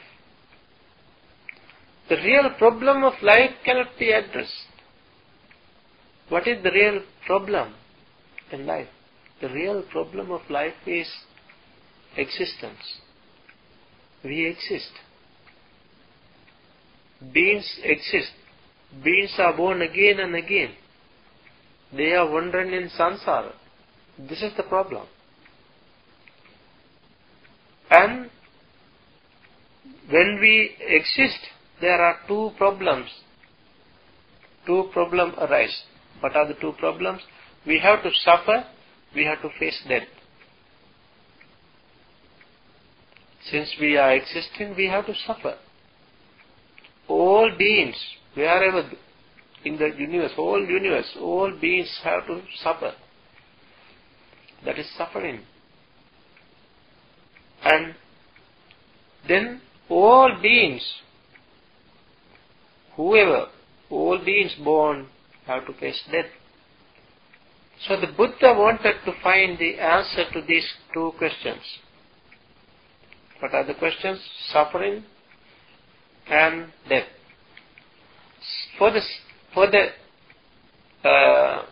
The 2.09 2.15
real 2.17 2.49
problem 2.57 3.03
of 3.03 3.13
life 3.21 3.51
cannot 3.65 3.97
be 3.97 4.11
addressed. 4.11 4.67
What 6.29 6.47
is 6.47 6.63
the 6.63 6.71
real 6.71 7.01
problem 7.25 7.73
in 8.51 8.65
life? 8.65 8.87
The 9.41 9.49
real 9.49 9.83
problem 9.91 10.31
of 10.31 10.41
life 10.49 10.73
is 10.85 11.07
existence. 12.17 12.99
We 14.23 14.47
exist. 14.47 14.91
Beings 17.33 17.79
exist. 17.83 18.31
Beings 19.03 19.33
are 19.37 19.55
born 19.55 19.81
again 19.81 20.19
and 20.19 20.35
again. 20.35 20.71
They 21.95 22.13
are 22.13 22.29
wandering 22.29 22.73
in 22.73 22.89
samsara. 22.89 23.53
This 24.17 24.41
is 24.41 24.51
the 24.57 24.63
problem. 24.63 25.07
And 27.89 28.29
when 30.09 30.39
we 30.41 30.75
exist, 30.79 31.39
there 31.83 32.01
are 32.01 32.15
two 32.29 32.51
problems. 32.57 33.09
Two 34.65 34.89
problems 34.93 35.33
arise. 35.37 35.83
What 36.21 36.33
are 36.33 36.47
the 36.47 36.53
two 36.61 36.71
problems? 36.79 37.19
We 37.67 37.77
have 37.79 38.01
to 38.03 38.09
suffer, 38.23 38.63
we 39.13 39.25
have 39.25 39.41
to 39.41 39.49
face 39.59 39.83
death. 39.89 40.07
Since 43.51 43.75
we 43.81 43.97
are 43.97 44.13
existing, 44.13 44.75
we 44.77 44.87
have 44.87 45.05
to 45.07 45.13
suffer. 45.27 45.55
All 47.09 47.51
beings, 47.57 47.97
wherever 48.33 48.89
in 49.65 49.77
the 49.77 49.89
universe, 49.97 50.31
whole 50.37 50.65
universe, 50.65 51.17
all 51.19 51.53
beings 51.59 51.99
have 52.05 52.25
to 52.27 52.41
suffer. 52.63 52.93
That 54.63 54.79
is 54.79 54.89
suffering. 54.97 55.41
And 57.65 57.95
then 59.27 59.61
all 59.89 60.37
beings, 60.41 60.81
whoever, 62.95 63.47
all 63.89 64.19
beings 64.23 64.55
born 64.63 65.07
have 65.45 65.65
to 65.67 65.73
face 65.73 66.01
death. 66.11 66.25
So 67.87 67.99
the 67.99 68.07
Buddha 68.07 68.53
wanted 68.57 68.95
to 69.05 69.11
find 69.21 69.57
the 69.57 69.75
answer 69.79 70.23
to 70.33 70.41
these 70.47 70.67
two 70.93 71.11
questions. 71.17 71.61
What 73.39 73.53
are 73.53 73.65
the 73.65 73.73
questions? 73.73 74.19
Suffering 74.51 75.03
and 76.29 76.67
death. 76.87 77.07
For 78.77 78.91
the 78.91 79.01
for 79.53 79.67
the 79.69 79.87
uh, 81.07 81.65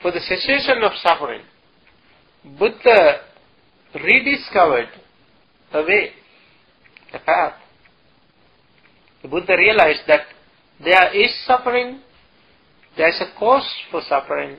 for 0.00 0.12
the 0.12 0.20
cessation 0.20 0.82
of 0.84 0.92
suffering, 1.02 1.42
Buddha 2.58 3.22
rediscovered 3.94 4.88
a 5.72 5.82
way, 5.82 6.10
a 7.14 7.18
path. 7.18 7.54
The 9.22 9.28
Buddha 9.28 9.56
realized 9.56 10.02
that 10.08 10.22
there 10.82 11.14
is 11.14 11.30
suffering, 11.46 12.00
there 12.96 13.08
is 13.08 13.20
a 13.20 13.38
cause 13.38 13.68
for 13.90 14.02
suffering, 14.08 14.56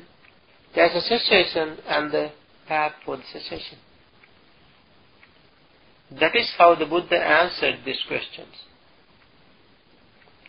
there 0.73 0.85
is 0.85 0.95
a 0.95 1.01
cessation 1.01 1.77
and 1.87 2.11
the 2.11 2.31
path 2.67 2.93
for 3.05 3.17
the 3.17 3.23
cessation. 3.31 3.77
That 6.19 6.35
is 6.35 6.51
how 6.57 6.75
the 6.75 6.85
Buddha 6.85 7.15
answered 7.15 7.79
these 7.85 7.99
questions. 8.07 8.53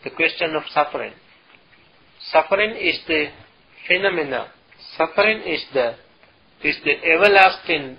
The 0.03 0.11
question 0.11 0.55
of 0.55 0.63
suffering. 0.71 1.13
Suffering 2.31 2.75
is 2.79 2.99
the 3.07 3.27
phenomena. 3.87 4.47
Suffering 4.97 5.41
is 5.41 5.63
the 5.73 5.95
is 6.63 6.77
the 6.83 6.93
everlasting 7.03 7.97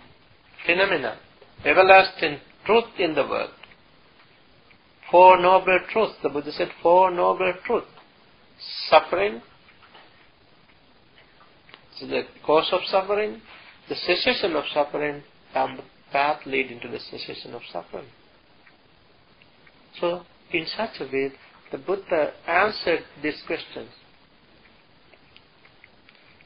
phenomena, 0.64 1.18
everlasting 1.64 2.38
truth 2.64 2.84
in 2.98 3.14
the 3.14 3.22
world. 3.22 3.50
Four 5.10 5.40
noble 5.40 5.78
truths. 5.90 6.14
The 6.22 6.28
Buddha 6.28 6.52
said 6.52 6.68
four 6.82 7.10
noble 7.10 7.52
truths. 7.64 7.86
Suffering 8.88 9.42
is 12.00 12.08
the 12.08 12.22
cause 12.44 12.68
of 12.72 12.80
suffering, 12.86 13.40
the 13.88 13.94
cessation 13.94 14.56
of 14.56 14.64
suffering, 14.72 15.22
and 15.54 15.78
the 15.78 15.82
path 16.12 16.40
leading 16.46 16.80
to 16.80 16.88
the 16.88 16.98
cessation 16.98 17.54
of 17.54 17.62
suffering. 17.72 18.06
So, 20.00 20.22
in 20.52 20.66
such 20.66 21.00
a 21.00 21.04
way, 21.04 21.32
the 21.70 21.78
Buddha 21.78 22.32
answered 22.46 23.04
these 23.22 23.42
questions. 23.46 23.90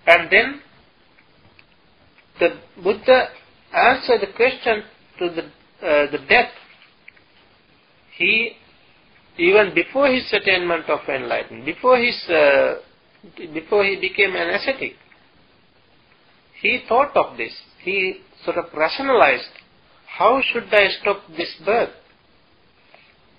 And 0.07 0.31
then, 0.31 0.61
the 2.39 2.61
Buddha 2.83 3.29
answered 3.73 4.21
the 4.21 4.33
question 4.35 4.83
to 5.19 5.29
the 5.31 5.43
uh, 5.87 6.11
the 6.11 6.19
death, 6.29 6.51
he, 8.21 8.53
even 9.39 9.75
before 9.75 10.09
his 10.09 10.31
attainment 10.31 10.91
of 10.91 11.01
enlightenment, 11.09 11.65
before 11.65 11.97
his, 11.97 12.23
uh, 12.29 12.75
before 13.55 13.83
he 13.83 13.97
became 13.97 14.37
an 14.37 14.51
ascetic, 14.51 14.93
he 16.61 16.83
thought 16.87 17.17
of 17.17 17.39
this. 17.39 17.53
He 17.83 18.21
sort 18.45 18.59
of 18.59 18.67
rationalized, 18.77 19.49
how 20.19 20.43
should 20.53 20.69
I 20.71 20.89
stop 21.01 21.23
this 21.35 21.57
birth? 21.65 21.95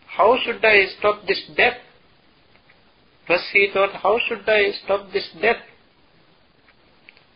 How 0.07 0.35
should 0.43 0.65
I 0.65 0.87
stop 0.97 1.27
this 1.27 1.43
death? 1.55 1.77
First 3.27 3.45
he 3.53 3.69
thought, 3.71 3.93
how 4.01 4.17
should 4.27 4.49
I 4.49 4.71
stop 4.83 5.11
this 5.13 5.29
death? 5.39 5.61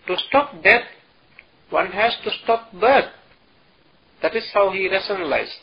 To 0.08 0.16
stop 0.30 0.64
death, 0.64 0.86
one 1.70 1.92
has 1.92 2.14
to 2.24 2.32
stop 2.44 2.72
birth. 2.74 3.12
That 4.24 4.36
is 4.36 4.50
how 4.52 4.72
he 4.72 4.90
rationalized. 4.90 5.60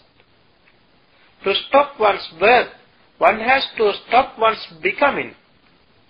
To 1.45 1.55
stop 1.69 1.99
one's 1.99 2.29
birth, 2.39 2.69
one 3.19 3.41
has 3.41 3.67
to 3.77 3.93
stop 4.07 4.39
one's 4.39 4.67
becoming, 4.83 5.35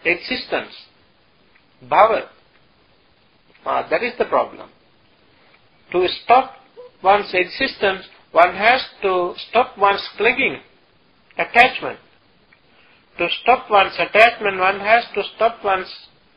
existence, 0.05 0.75
bhava. 1.85 2.29
Ah, 3.64 3.87
that 3.88 4.03
is 4.03 4.12
the 4.18 4.25
problem. 4.27 4.68
To 5.92 6.07
stop 6.25 6.55
one's 7.03 7.33
existence, 7.33 8.07
one 8.33 8.55
has 8.55 8.83
to 9.03 9.35
stop 9.49 9.79
one's 9.79 10.07
clinging, 10.16 10.61
attachment. 11.38 11.99
To 13.18 13.29
stop 13.42 13.71
one's 13.71 13.95
attachment, 13.99 14.59
one 14.59 14.81
has 14.81 15.05
to 15.14 15.23
stop 15.37 15.62
one's 15.64 15.92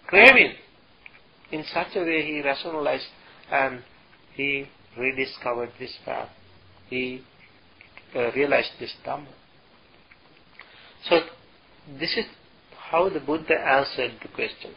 craving. 0.08 0.54
In 1.52 1.64
such 1.74 1.96
a 1.96 2.00
way 2.00 2.26
he 2.26 2.42
rationalized 2.42 3.08
and 3.52 3.84
he 4.34 4.68
rediscovered 4.98 5.72
this 5.80 5.96
path. 6.04 6.30
He 6.90 7.24
uh, 8.16 8.32
realized 8.32 8.72
this 8.80 8.94
Dhamma. 9.06 9.28
So, 11.10 11.20
this 12.00 12.16
is 12.18 12.26
how 12.90 13.10
the 13.10 13.20
Buddha 13.20 13.54
answered 13.54 14.14
the 14.22 14.30
questions. 14.30 14.76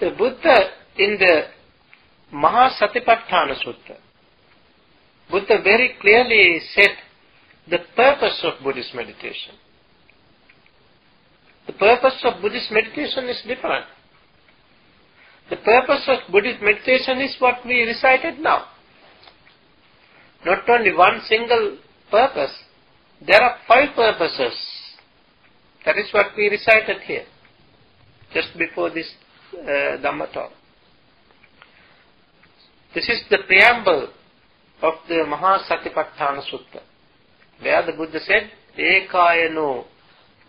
The 0.00 0.10
Buddha, 0.16 0.70
in 0.96 1.18
the 1.18 1.42
Mahasatipatthana 2.32 3.56
Sutta, 3.64 3.96
Buddha 5.30 5.60
very 5.62 5.94
clearly 6.00 6.60
said 6.74 6.90
the 7.68 7.78
purpose 7.94 8.40
of 8.44 8.62
Buddhist 8.62 8.94
meditation. 8.94 9.54
The 11.66 11.72
purpose 11.74 12.24
of 12.24 12.40
Buddhist 12.40 12.70
meditation 12.70 13.28
is 13.28 13.42
different. 13.46 13.84
The 15.50 15.56
purpose 15.56 16.08
of 16.08 16.32
Buddhist 16.32 16.62
meditation 16.62 17.20
is 17.20 17.36
what 17.38 17.56
we 17.66 17.82
recited 17.82 18.38
now. 18.38 18.66
Not 20.44 20.68
only 20.68 20.94
one 20.94 21.20
single 21.28 21.78
purpose, 22.10 22.54
there 23.26 23.42
are 23.42 23.56
five 23.66 23.94
purposes. 23.94 24.54
That 25.84 25.96
is 25.98 26.12
what 26.12 26.26
we 26.36 26.48
recited 26.48 27.02
here, 27.02 27.24
just 28.32 28.48
before 28.58 28.90
this 28.90 29.10
uh, 29.54 29.98
Dhamma 29.98 30.32
talk. 30.32 30.52
This 32.94 33.08
is 33.08 33.22
the 33.30 33.38
preamble 33.46 34.08
of 34.82 34.94
the 35.08 35.24
Mahasatipatthana 35.26 36.42
Sutta, 36.50 36.82
where 37.60 37.84
the 37.84 37.92
Buddha 37.92 38.20
said, 38.20 38.50
Ekayano 38.78 39.84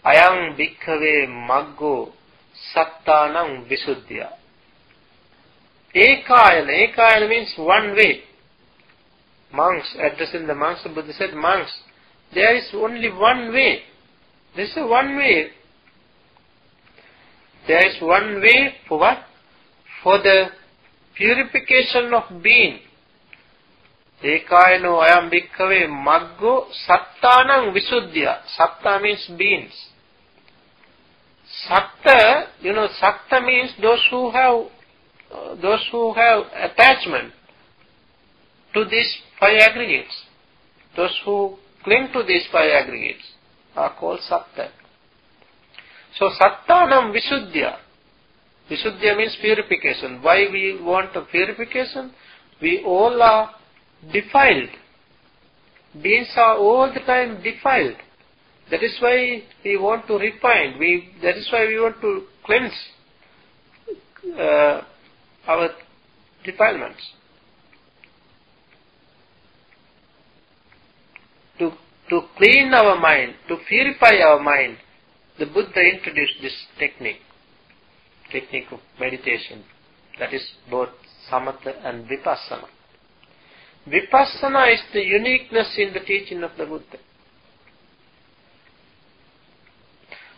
ayam 0.05 0.57
bhikkhave 0.57 1.27
maggo 1.27 2.11
sattanam 2.75 3.67
visuddhya. 3.67 4.29
Ekayana, 5.95 6.95
Ekayana 6.95 7.29
means 7.29 7.53
one 7.57 7.95
way. 7.95 8.23
Monks, 9.53 9.95
addressing 9.97 10.45
the 10.47 10.55
monks, 10.55 10.83
the 10.83 10.89
Buddha 10.89 11.11
said, 11.13 11.33
monks, 11.33 11.71
there 12.33 12.55
is 12.55 12.69
only 12.73 13.09
one 13.09 13.51
way. 13.51 13.81
This 14.55 14.69
is 14.69 14.77
one 14.77 15.15
way. 15.17 15.47
There 17.67 17.87
is 17.87 18.01
one 18.01 18.41
way 18.41 18.75
for 18.87 18.99
what? 18.99 19.17
For 20.03 20.17
the 20.19 20.45
purification 21.15 22.13
of 22.13 22.41
being. 22.43 22.79
Ekayano 24.23 24.99
ayam 25.01 25.31
bhikkhave 25.31 25.87
maggo 25.87 26.65
sattanam 26.87 27.73
visuddhya. 27.73 28.41
Satta 28.57 29.01
means 29.01 29.29
beings. 29.37 29.73
Satta, 31.67 32.47
you 32.61 32.73
know, 32.73 32.87
satta 33.01 33.41
means 33.45 33.71
those 33.81 34.05
who 34.11 34.29
have, 34.31 34.65
uh, 35.31 35.55
those 35.61 35.87
who 35.91 36.13
have 36.13 36.43
attachment 36.53 37.33
to 38.73 38.85
these 38.85 39.17
five 39.39 39.57
aggregates. 39.59 40.15
Those 40.95 41.17
who 41.25 41.57
cling 41.83 42.09
to 42.13 42.23
these 42.23 42.45
five 42.51 42.71
aggregates 42.71 43.23
are 43.75 43.95
called 43.99 44.19
satta. 44.27 44.69
So 46.17 46.29
sattanam 46.39 47.13
visuddhya. 47.15 47.77
Visuddhya 48.69 49.17
means 49.17 49.37
purification. 49.41 50.21
Why 50.21 50.47
we 50.51 50.79
want 50.81 51.15
a 51.15 51.21
purification? 51.21 52.11
We 52.61 52.83
all 52.85 53.21
are 53.21 53.55
defiled. 54.11 54.69
Beings 56.01 56.29
are 56.35 56.57
all 56.57 56.91
the 56.93 56.99
time 56.99 57.41
defiled. 57.41 57.95
That 58.69 58.83
is 58.83 58.95
why 58.99 59.41
we 59.65 59.77
want 59.77 60.05
to 60.07 60.13
refine. 60.17 60.77
We, 60.77 61.09
that 61.23 61.35
is 61.37 61.49
why 61.51 61.65
we 61.65 61.79
want 61.79 61.99
to 62.01 62.25
cleanse 62.45 62.73
uh, 64.37 64.81
our 65.47 65.69
defilements. 66.45 67.01
To, 71.59 71.71
to 72.09 72.21
clean 72.37 72.73
our 72.73 72.99
mind, 72.99 73.35
to 73.47 73.57
purify 73.67 74.15
our 74.23 74.39
mind, 74.39 74.77
the 75.37 75.45
Buddha 75.45 75.81
introduced 75.81 76.41
this 76.41 76.53
technique, 76.77 77.21
technique 78.31 78.67
of 78.71 78.79
meditation. 78.99 79.63
That 80.19 80.33
is 80.33 80.45
both 80.69 80.89
samatha 81.31 81.85
and 81.85 82.05
vipassana. 82.05 82.67
Vipassana 83.87 84.73
is 84.73 84.81
the 84.93 85.01
uniqueness 85.01 85.75
in 85.77 85.93
the 85.93 86.01
teaching 86.01 86.43
of 86.43 86.51
the 86.57 86.65
Buddha. 86.65 86.97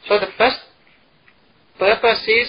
So 0.07 0.19
the 0.19 0.27
first 0.37 0.59
purpose 1.77 2.27
is 2.27 2.47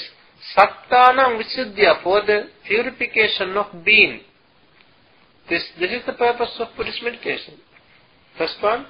Sattanam 0.57 1.41
Visuddhya 1.41 2.03
for 2.03 2.21
the 2.23 2.49
purification 2.67 3.57
of 3.57 3.85
being. 3.85 4.21
This, 5.49 5.63
this 5.79 5.91
is 5.91 6.07
the 6.07 6.13
purpose 6.13 6.57
of 6.59 6.69
Buddhist 6.77 7.03
meditation. 7.03 7.55
First 8.39 8.57
one, 8.63 8.87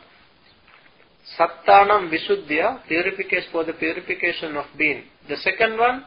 Sattanam 1.38 2.11
Visuddhya, 2.11 2.87
purification 2.87 3.48
for 3.50 3.64
the 3.64 3.72
purification 3.72 4.57
of 4.57 4.66
being. 4.76 5.05
The 5.28 5.37
second 5.37 5.78
one, 5.78 6.05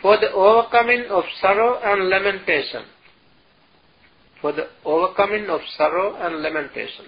for 0.00 0.18
the 0.18 0.30
overcoming 0.32 1.06
of 1.10 1.24
sorrow 1.40 1.80
and 1.82 2.08
lamentation. 2.08 2.84
For 4.40 4.52
the 4.52 4.68
overcoming 4.84 5.46
of 5.48 5.60
sorrow 5.76 6.16
and 6.16 6.42
lamentation. 6.42 7.06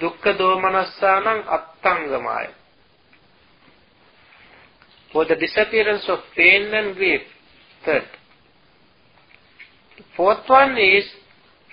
Dukkha 0.00 0.38
domanassanam 0.38 1.46
attangamaya. 1.46 2.52
For 5.12 5.24
the 5.24 5.36
disappearance 5.36 6.04
of 6.08 6.18
pain 6.36 6.74
and 6.74 6.94
grief. 6.94 7.22
Third. 7.84 8.02
The 9.96 10.04
fourth 10.14 10.46
one 10.46 10.76
is 10.76 11.04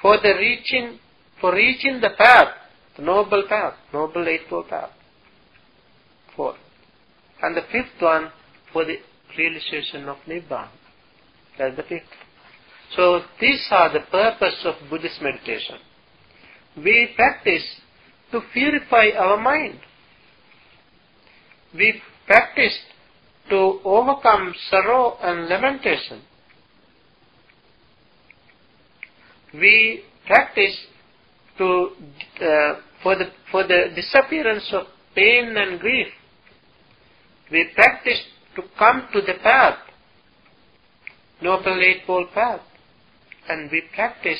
for 0.03 0.17
the 0.21 0.33
reaching, 0.37 0.99
for 1.39 1.53
reaching 1.55 2.01
the 2.01 2.09
path, 2.15 2.49
the 2.97 3.03
noble 3.03 3.45
path, 3.47 3.73
noble 3.93 4.27
eightfold 4.27 4.67
path. 4.67 4.89
Fourth. 6.35 6.57
And 7.41 7.55
the 7.55 7.61
fifth 7.71 8.01
one 8.01 8.29
for 8.71 8.83
the 8.83 8.97
realization 9.37 10.09
of 10.09 10.17
Nibbana. 10.27 10.69
That's 11.57 11.77
the 11.77 11.83
fifth. 11.83 12.03
So 12.95 13.21
these 13.39 13.65
are 13.71 13.91
the 13.93 14.01
purpose 14.11 14.65
of 14.65 14.75
Buddhist 14.89 15.21
meditation. 15.21 15.77
We 16.75 17.13
practice 17.15 17.63
to 18.31 18.41
purify 18.51 19.17
our 19.17 19.39
mind. 19.39 19.79
We 21.73 22.01
practice 22.27 22.77
to 23.49 23.79
overcome 23.85 24.53
sorrow 24.69 25.17
and 25.21 25.47
lamentation. 25.47 26.23
We 29.53 30.03
practice 30.25 30.75
to 31.57 31.89
uh, 32.41 32.73
for 33.01 33.15
the 33.15 33.25
for 33.51 33.63
the 33.63 33.93
disappearance 33.95 34.67
of 34.73 34.87
pain 35.15 35.55
and 35.57 35.79
grief. 35.79 36.07
We 37.51 37.69
practice 37.75 38.21
to 38.55 38.63
come 38.79 39.07
to 39.13 39.21
the 39.21 39.35
path, 39.43 39.77
noble 41.41 41.79
eightfold 41.81 42.31
path, 42.33 42.61
and 43.49 43.69
we 43.71 43.83
practice 43.93 44.39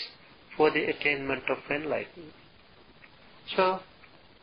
for 0.57 0.71
the 0.71 0.85
attainment 0.85 1.43
of 1.49 1.57
enlightenment. 1.69 2.33
So, 3.55 3.79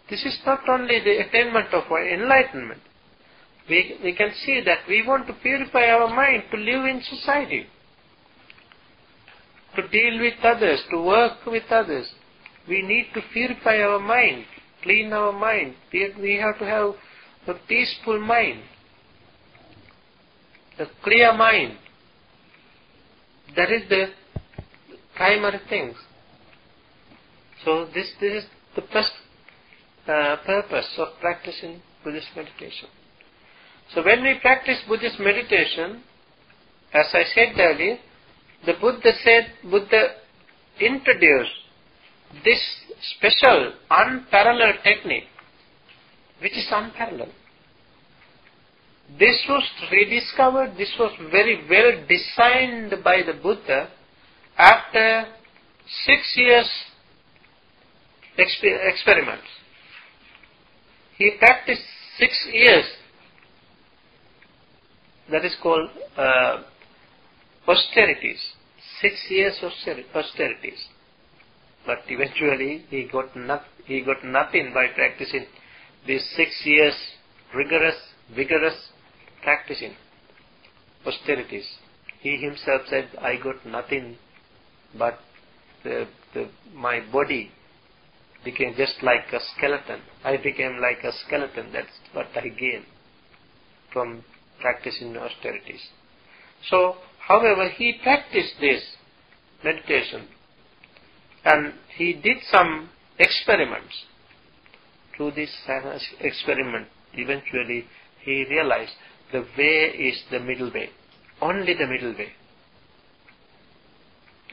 this 0.09 0.24
is 0.24 0.38
not 0.44 0.68
only 0.68 1.00
the 1.00 1.18
attainment 1.26 1.72
of 1.72 1.85
enlightenment. 1.90 2.80
We, 3.68 3.98
we 4.02 4.14
can 4.14 4.33
see 4.44 4.61
that 4.64 4.80
we 4.88 5.06
want 5.06 5.26
to 5.28 5.33
purify 5.35 5.87
our 5.87 6.09
mind 6.09 6.44
to 6.50 6.56
live 6.56 6.85
in 6.87 7.02
society, 7.02 7.66
to 9.76 9.88
deal 9.88 10.20
with 10.20 10.35
others, 10.42 10.83
to 10.90 11.02
work 11.02 11.46
with 11.46 11.64
others. 11.70 12.09
We 12.68 12.83
need 12.83 13.09
to 13.14 13.20
purify 13.33 13.78
our 13.78 13.98
mind, 13.98 14.44
clean 14.83 15.12
our 15.12 15.33
mind. 15.33 15.74
We, 15.92 16.12
we 16.20 16.35
have 16.37 16.59
to 16.59 16.64
have 16.66 16.94
a 17.46 17.59
peaceful 17.66 18.20
mind, 18.20 18.62
a 20.78 20.87
clear 21.02 21.33
mind. 21.33 21.78
That 23.56 23.70
is 23.72 23.88
the 23.88 24.06
primary 25.16 25.61
things. 25.68 25.96
So 27.64 27.87
this, 27.94 28.11
this 28.20 28.44
is 28.44 28.50
the 28.74 28.83
first 28.92 29.12
uh, 30.06 30.37
purpose 30.46 30.88
of 30.98 31.09
practicing 31.20 31.83
Buddhist 32.04 32.28
meditation. 32.35 32.88
So 33.94 34.04
when 34.04 34.22
we 34.22 34.38
practice 34.40 34.78
Buddhist 34.88 35.18
meditation, 35.18 36.02
as 36.94 37.06
I 37.12 37.24
said 37.35 37.59
earlier, 37.59 37.98
the 38.66 38.75
Buddha 38.81 39.12
said, 39.25 39.53
Buddha 39.62 40.16
introduced 40.81 41.51
this 42.44 42.61
special, 43.16 43.73
unparalleled 43.90 44.77
technique, 44.85 45.25
which 46.40 46.53
is 46.53 46.66
unparalleled. 46.70 47.33
This 49.18 49.44
was 49.49 49.64
rediscovered, 49.90 50.77
this 50.77 50.94
was 50.99 51.12
very 51.33 51.64
well 51.68 52.05
designed 52.09 53.03
by 53.03 53.23
the 53.23 53.33
Buddha 53.42 53.88
after 54.57 55.27
six 56.07 56.33
years 56.37 56.70
exper- 58.38 58.92
experiments. 58.92 59.46
He 61.16 61.33
practiced 61.38 61.83
six 62.18 62.46
years. 62.53 62.85
That 65.31 65.44
is 65.44 65.57
called 65.62 65.90
uh, 66.16 66.62
austerities. 67.66 68.40
Six 69.01 69.14
years 69.29 69.59
of 69.62 69.73
austerities. 70.14 70.87
But 71.87 72.01
eventually 72.09 72.85
he 72.90 73.09
got, 73.11 73.35
not, 73.37 73.64
he 73.85 74.03
got 74.03 74.25
nothing 74.25 74.73
by 74.75 74.88
practicing 74.94 75.46
these 76.07 76.25
six 76.37 76.62
years 76.64 76.94
rigorous, 77.55 77.96
vigorous 78.35 78.88
practicing. 79.42 79.94
austerities. 81.07 81.66
He 82.20 82.37
himself 82.37 82.83
said, 82.88 83.11
I 83.20 83.37
got 83.42 83.64
nothing 83.64 84.16
but 84.99 85.18
the, 85.83 86.07
the, 86.35 86.51
my 86.75 87.01
body 87.12 87.51
became 88.44 88.75
just 88.77 89.03
like 89.03 89.33
a 89.33 89.40
skeleton. 89.57 90.01
I 90.25 90.37
became 90.37 90.79
like 90.81 91.03
a 91.05 91.12
skeleton. 91.27 91.73
That's 91.73 91.88
what 92.12 92.27
I 92.35 92.49
gained 92.49 92.85
from 93.92 94.25
practicing 94.61 95.16
austerities. 95.16 95.81
So, 96.68 96.96
however, 97.30 97.68
he 97.68 97.88
practiced 98.02 98.54
this 98.60 98.82
meditation 99.64 100.26
and 101.44 101.74
he 101.96 102.12
did 102.12 102.38
some 102.50 102.90
experiments. 103.18 103.94
Through 105.16 105.32
this 105.32 105.50
experiment, 106.20 106.88
eventually 107.14 107.84
he 108.24 108.44
realized 108.50 108.92
the 109.32 109.44
way 109.56 109.74
is 110.08 110.22
the 110.30 110.40
middle 110.40 110.72
way. 110.72 110.90
Only 111.40 111.74
the 111.74 111.86
middle 111.86 112.12
way. 112.12 112.32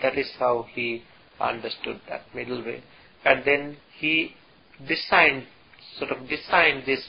That 0.01 0.17
is 0.17 0.29
how 0.37 0.67
he 0.73 1.03
understood 1.39 2.01
that 2.09 2.21
middle 2.35 2.63
way. 2.63 2.83
And 3.25 3.43
then 3.45 3.77
he 3.99 4.35
designed, 4.87 5.47
sort 5.97 6.11
of 6.11 6.29
designed 6.29 6.83
this 6.85 7.03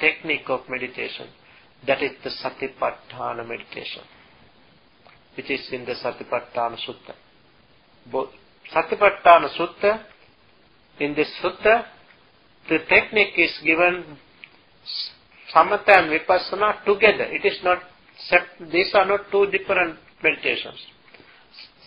technique 0.00 0.48
of 0.48 0.60
meditation. 0.68 1.28
That 1.86 2.02
is 2.02 2.12
the 2.22 2.30
Satipatthana 2.30 3.46
meditation, 3.46 4.02
which 5.38 5.50
is 5.50 5.68
in 5.70 5.84
the 5.84 5.92
Satipatthana 5.92 6.76
Sutta. 6.84 7.14
Both 8.10 8.30
Satipatthana 8.74 9.48
Sutta, 9.56 10.02
in 10.98 11.14
this 11.14 11.28
Sutta, 11.40 11.84
the 12.68 12.78
technique 12.88 13.34
is 13.36 13.52
given 13.64 14.18
samatha 15.54 15.90
and 15.90 16.10
vipassana 16.10 16.84
together. 16.84 17.24
It 17.30 17.46
is 17.46 17.58
not, 17.62 17.78
these 18.72 18.90
are 18.94 19.06
not 19.06 19.30
two 19.30 19.46
different 19.46 19.96
meditations. 20.24 20.78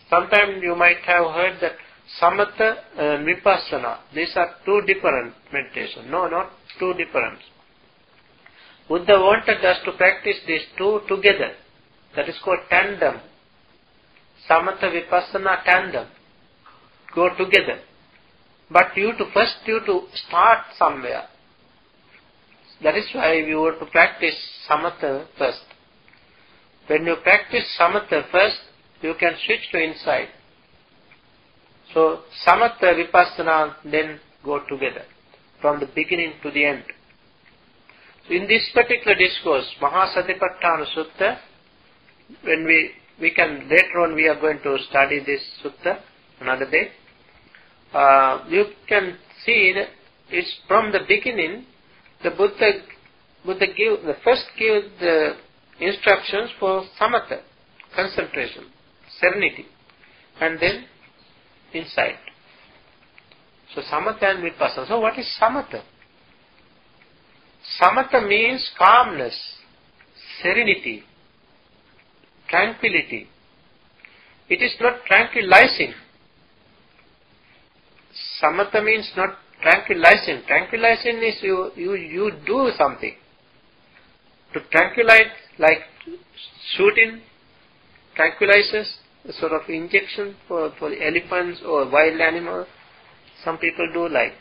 Sometimes 0.09 0.63
you 0.63 0.73
might 0.75 1.01
have 1.05 1.25
heard 1.25 1.59
that 1.61 1.73
samatha 2.21 2.77
and 2.97 3.27
vipassana, 3.27 3.97
these 4.15 4.31
are 4.37 4.55
two 4.65 4.81
different 4.87 5.33
meditations. 5.51 6.05
No, 6.09 6.27
not 6.27 6.51
two 6.79 6.93
different. 6.93 7.37
Buddha 8.87 9.19
wanted 9.19 9.63
us 9.65 9.77
to 9.83 9.91
practice 9.91 10.37
these 10.47 10.63
two 10.77 11.01
together. 11.09 11.51
That 12.15 12.29
is 12.29 12.35
called 12.43 12.59
tandem. 12.69 13.19
Samatha 14.51 14.91
vipassana 14.91 15.63
tandem. 15.63 16.07
Go 17.15 17.29
together. 17.37 17.79
But 18.69 18.97
you 18.97 19.13
to 19.17 19.25
first 19.33 19.55
you 19.65 19.79
to 19.85 20.01
start 20.13 20.59
somewhere. 20.77 21.23
That 22.83 22.97
is 22.97 23.05
why 23.13 23.43
we 23.45 23.55
want 23.55 23.79
to 23.79 23.85
practice 23.85 24.35
samatha 24.69 25.25
first. 25.37 25.63
When 26.87 27.05
you 27.05 27.15
practice 27.23 27.63
samatha 27.79 28.29
first, 28.31 28.59
you 29.01 29.13
can 29.19 29.33
switch 29.45 29.71
to 29.71 29.77
insight. 29.81 30.29
So 31.93 32.21
samatha 32.45 32.93
vipassana 32.99 33.75
then 33.85 34.19
go 34.43 34.59
together 34.67 35.03
from 35.61 35.79
the 35.79 35.87
beginning 35.95 36.33
to 36.43 36.51
the 36.51 36.65
end. 36.65 36.83
So 38.27 38.33
in 38.33 38.47
this 38.47 38.69
particular 38.73 39.15
discourse, 39.17 39.65
Mahasatipatthana 39.81 40.85
Sutta, 40.95 41.37
when 42.43 42.65
we 42.65 42.91
we 43.21 43.33
can 43.33 43.69
later 43.69 43.99
on 44.03 44.15
we 44.15 44.27
are 44.27 44.39
going 44.39 44.59
to 44.63 44.77
study 44.89 45.19
this 45.25 45.41
sutta 45.63 45.99
another 46.39 46.69
day. 46.69 46.89
Uh, 47.93 48.45
you 48.49 48.65
can 48.87 49.17
see 49.45 49.73
that 49.75 49.89
it's 50.29 50.53
from 50.67 50.91
the 50.91 50.99
beginning 51.07 51.65
the 52.23 52.31
Buddha 52.31 52.71
Buddha 53.45 53.67
give 53.67 54.03
the 54.03 54.15
first 54.23 54.45
give 54.57 54.83
the 54.99 55.35
instructions 55.79 56.51
for 56.59 56.83
samatha, 56.99 57.41
concentration, 57.95 58.65
serenity, 59.19 59.65
and 60.39 60.59
then 60.59 60.85
insight. 61.73 62.15
So 63.75 63.81
samatha 63.81 64.23
and 64.23 64.43
vipassana. 64.43 64.87
So 64.87 64.99
what 64.99 65.17
is 65.17 65.27
samatha? 65.41 65.83
Samatha 67.79 68.27
means 68.27 68.69
calmness, 68.77 69.37
serenity, 70.41 71.03
tranquility. 72.51 73.27
It 74.49 74.61
is 74.61 74.73
not 74.79 75.05
tranquilizing. 75.09 75.93
Samatha 78.41 78.83
means 78.83 79.09
not 79.15 79.37
tranquilizing. 79.63 80.45
Tranquilizing 80.45 81.23
is 81.23 81.35
you, 81.41 81.71
you, 81.75 81.95
you 81.95 82.31
do 82.45 82.69
something. 82.77 83.15
To 84.53 84.59
tranquilize, 84.71 85.31
like 85.57 85.79
shooting 86.75 87.21
tranquilizers, 88.19 88.87
a 89.27 89.33
sort 89.33 89.53
of 89.53 89.61
injection 89.69 90.35
for, 90.47 90.73
for 90.77 90.91
elephants 90.91 91.61
or 91.65 91.89
wild 91.89 92.19
animals. 92.19 92.67
Some 93.45 93.57
people 93.57 93.89
do 93.93 94.09
like 94.09 94.33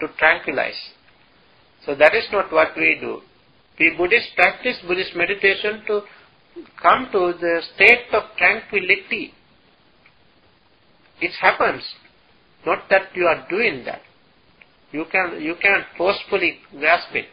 to 0.00 0.06
tranquilize. 0.18 0.78
So 1.84 1.94
that 1.94 2.14
is 2.14 2.24
not 2.32 2.52
what 2.52 2.76
we 2.76 2.98
do. 3.00 3.20
We 3.78 3.94
Buddhists 3.96 4.30
practice 4.36 4.76
Buddhist 4.86 5.14
meditation 5.16 5.82
to 5.86 6.02
come 6.80 7.08
to 7.12 7.34
the 7.40 7.62
state 7.74 8.12
of 8.12 8.22
tranquility. 8.36 9.32
It 11.20 11.32
happens. 11.40 11.82
Not 12.64 12.88
that 12.90 13.14
you 13.14 13.26
are 13.26 13.46
doing 13.48 13.84
that. 13.84 14.02
You 14.92 15.04
can 15.10 15.40
you 15.40 15.54
can 15.60 15.84
forcefully 15.96 16.58
grasp 16.78 17.14
it. 17.14 17.26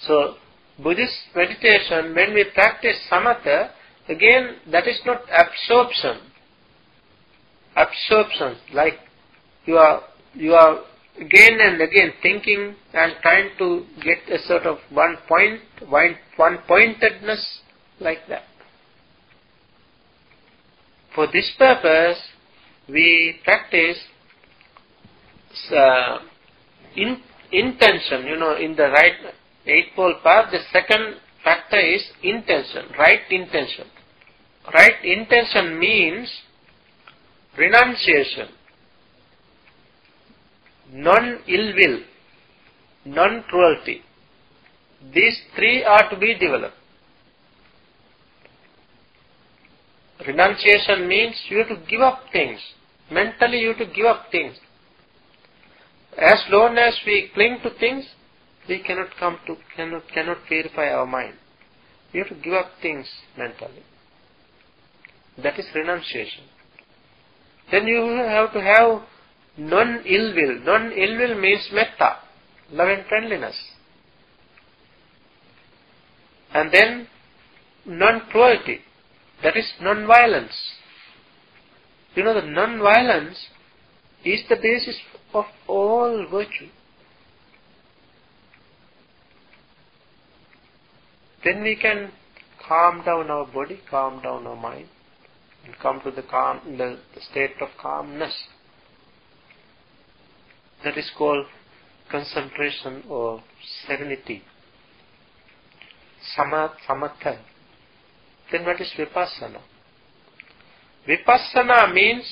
So 0.00 0.34
Buddhist 0.82 1.16
meditation, 1.34 2.14
when 2.14 2.34
we 2.34 2.44
practice 2.54 2.96
samatha, 3.10 3.70
again 4.08 4.56
that 4.70 4.86
is 4.86 5.00
not 5.04 5.22
absorption. 5.30 6.20
Absorption, 7.76 8.56
like 8.72 8.94
you 9.66 9.76
are 9.76 10.02
you 10.34 10.54
are 10.54 10.80
again 11.20 11.58
and 11.60 11.80
again 11.80 12.12
thinking 12.22 12.74
and 12.94 13.12
trying 13.22 13.50
to 13.58 13.84
get 14.02 14.18
a 14.32 14.42
sort 14.46 14.62
of 14.62 14.78
one 14.90 15.16
point, 15.28 15.60
one, 15.88 16.16
one 16.36 16.58
pointedness 16.66 17.60
like 18.00 18.20
that. 18.28 18.44
For 21.14 21.26
this 21.32 21.52
purpose, 21.58 22.18
we 22.88 23.36
practice 23.44 23.98
uh, 25.76 26.18
in, 26.96 27.20
intention, 27.52 28.26
you 28.26 28.36
know, 28.36 28.56
in 28.56 28.76
the 28.76 28.88
right 28.88 29.12
eightfold 29.66 30.22
path, 30.22 30.50
the 30.50 30.60
second 30.72 31.16
factor 31.44 31.78
is 31.78 32.02
intention, 32.22 32.86
right 32.98 33.20
intention. 33.30 33.86
Right 34.72 35.04
intention 35.04 35.78
means 35.78 36.30
renunciation, 37.58 38.48
non-ill 40.92 41.74
will, 41.74 42.00
non-cruelty. 43.04 44.02
These 45.14 45.40
three 45.56 45.84
are 45.84 46.10
to 46.10 46.16
be 46.18 46.34
developed. 46.38 46.76
Renunciation 50.26 51.08
means 51.08 51.34
you 51.48 51.58
have 51.58 51.68
to 51.68 51.86
give 51.88 52.00
up 52.00 52.20
things. 52.32 52.60
Mentally 53.10 53.60
you 53.60 53.68
have 53.68 53.78
to 53.78 53.86
give 53.86 54.06
up 54.06 54.26
things. 54.30 54.56
As 56.18 56.38
long 56.50 56.76
as 56.76 56.98
we 57.06 57.30
cling 57.32 57.58
to 57.62 57.70
things, 57.78 58.04
we 58.68 58.82
cannot 58.82 59.08
come 59.18 59.38
to, 59.46 59.56
cannot, 59.74 60.02
cannot 60.12 60.38
purify 60.46 60.88
our 60.90 61.06
mind. 61.06 61.34
We 62.12 62.20
have 62.20 62.28
to 62.28 62.34
give 62.34 62.52
up 62.52 62.72
things 62.82 63.06
mentally. 63.38 63.82
That 65.42 65.58
is 65.58 65.66
renunciation. 65.74 66.44
Then 67.70 67.86
you 67.86 68.02
have 68.28 68.52
to 68.52 68.60
have 68.60 69.02
non-ill 69.60 70.34
will. 70.34 70.60
Non-ill 70.64 71.18
will 71.18 71.40
means 71.40 71.68
metta, 71.72 72.16
love 72.72 72.88
and 72.88 73.06
friendliness. 73.06 73.56
And 76.52 76.72
then 76.72 77.06
non-cruelty, 77.84 78.80
that 79.42 79.56
is 79.56 79.72
non-violence. 79.80 80.54
You 82.14 82.24
know 82.24 82.34
the 82.34 82.46
non-violence 82.46 83.46
is 84.24 84.40
the 84.48 84.56
basis 84.56 84.96
of 85.32 85.44
all 85.68 86.26
virtue. 86.30 86.68
Then 91.44 91.62
we 91.62 91.76
can 91.76 92.10
calm 92.66 93.02
down 93.04 93.30
our 93.30 93.46
body, 93.46 93.80
calm 93.88 94.22
down 94.22 94.46
our 94.46 94.56
mind, 94.56 94.88
and 95.64 95.74
come 95.80 96.00
to 96.04 96.10
the 96.10 96.22
calm, 96.22 96.60
the, 96.76 96.98
the 97.14 97.20
state 97.30 97.54
of 97.60 97.68
calmness. 97.80 98.34
That 100.84 100.96
is 100.96 101.10
called 101.16 101.46
concentration 102.10 103.04
or 103.08 103.42
serenity. 103.86 104.42
Samat, 106.36 106.72
samatha. 106.88 107.38
Then 108.50 108.64
what 108.64 108.80
is 108.80 108.92
vipassana? 108.98 109.60
Vipassana 111.08 111.92
means 111.92 112.24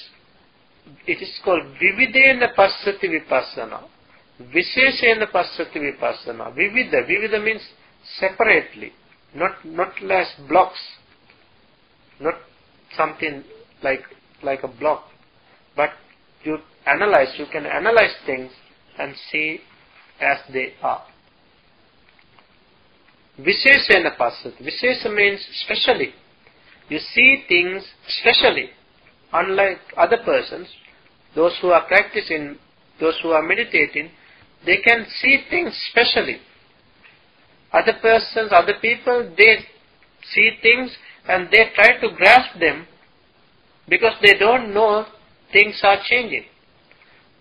it 1.07 1.23
is 1.23 1.39
called 1.45 1.63
vividena 1.83 2.55
passati 2.55 3.05
vipassana. 3.05 3.83
Visheshena 4.43 5.31
passati 5.33 5.77
vipassana. 5.77 6.55
Vivida. 6.55 7.07
Vivida 7.07 7.43
means 7.43 7.63
separately. 8.19 8.93
not 9.35 9.65
not 9.65 9.93
as 10.11 10.29
blocks, 10.49 10.81
not 12.21 12.35
something 12.97 13.45
like 13.83 14.03
like 14.43 14.63
a 14.63 14.69
block, 14.69 15.05
but 15.77 15.91
you 16.45 16.59
analyze. 16.87 17.35
You 17.39 17.47
can 17.51 17.67
analyze 17.67 18.15
things 18.27 18.51
and 18.99 19.15
see 19.31 19.61
as 20.21 20.39
they 20.53 20.75
are. 20.83 21.05
Visheshena 23.39 24.17
pasat. 24.19 24.61
Vishesha 24.61 25.15
means 25.15 25.41
specially. 25.65 26.13
You 26.89 26.99
see 26.99 27.45
things 27.47 27.85
specially, 28.21 28.71
unlike 29.33 29.79
other 29.97 30.19
persons. 30.25 30.69
Those 31.35 31.57
who 31.61 31.69
are 31.69 31.87
practicing, 31.87 32.57
those 32.99 33.15
who 33.23 33.31
are 33.31 33.43
meditating, 33.43 34.11
they 34.65 34.79
can 34.79 35.07
see 35.21 35.45
things 35.51 35.79
specially. 35.91 36.39
Other 37.73 37.93
persons, 38.01 38.51
other 38.51 38.75
people, 38.81 39.33
they 39.37 39.59
see 40.35 40.51
things 40.63 40.91
and 41.29 41.49
they 41.51 41.71
try 41.75 42.01
to 42.01 42.09
grasp 42.17 42.59
them 42.59 42.87
because 43.89 44.15
they 44.23 44.39
don't 44.39 44.73
know 44.73 45.07
things 45.53 45.81
are 45.83 45.99
changing. 46.09 46.45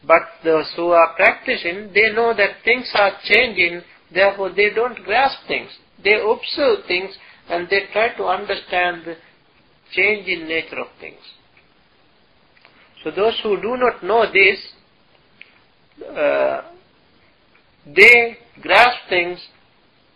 But 0.05 0.21
those 0.43 0.71
who 0.75 0.89
are 0.89 1.15
practicing, 1.15 1.91
they 1.93 2.13
know 2.13 2.33
that 2.35 2.63
things 2.63 2.89
are 2.93 3.11
changing, 3.23 3.81
therefore 4.13 4.51
they 4.55 4.69
don't 4.73 5.03
grasp 5.03 5.39
things. 5.47 5.69
They 6.03 6.13
observe 6.13 6.85
things 6.87 7.17
and 7.49 7.67
they 7.69 7.81
try 7.91 8.15
to 8.15 8.25
understand 8.25 9.03
the 9.05 9.15
change 9.93 10.27
in 10.27 10.47
nature 10.47 10.79
of 10.79 10.87
things. 10.99 11.19
So 13.03 13.11
those 13.11 13.39
who 13.43 13.61
do 13.61 13.77
not 13.77 14.03
know 14.03 14.25
this, 14.31 14.59
uh, 16.05 16.61
they 17.85 18.37
grasp 18.61 19.09
things, 19.09 19.39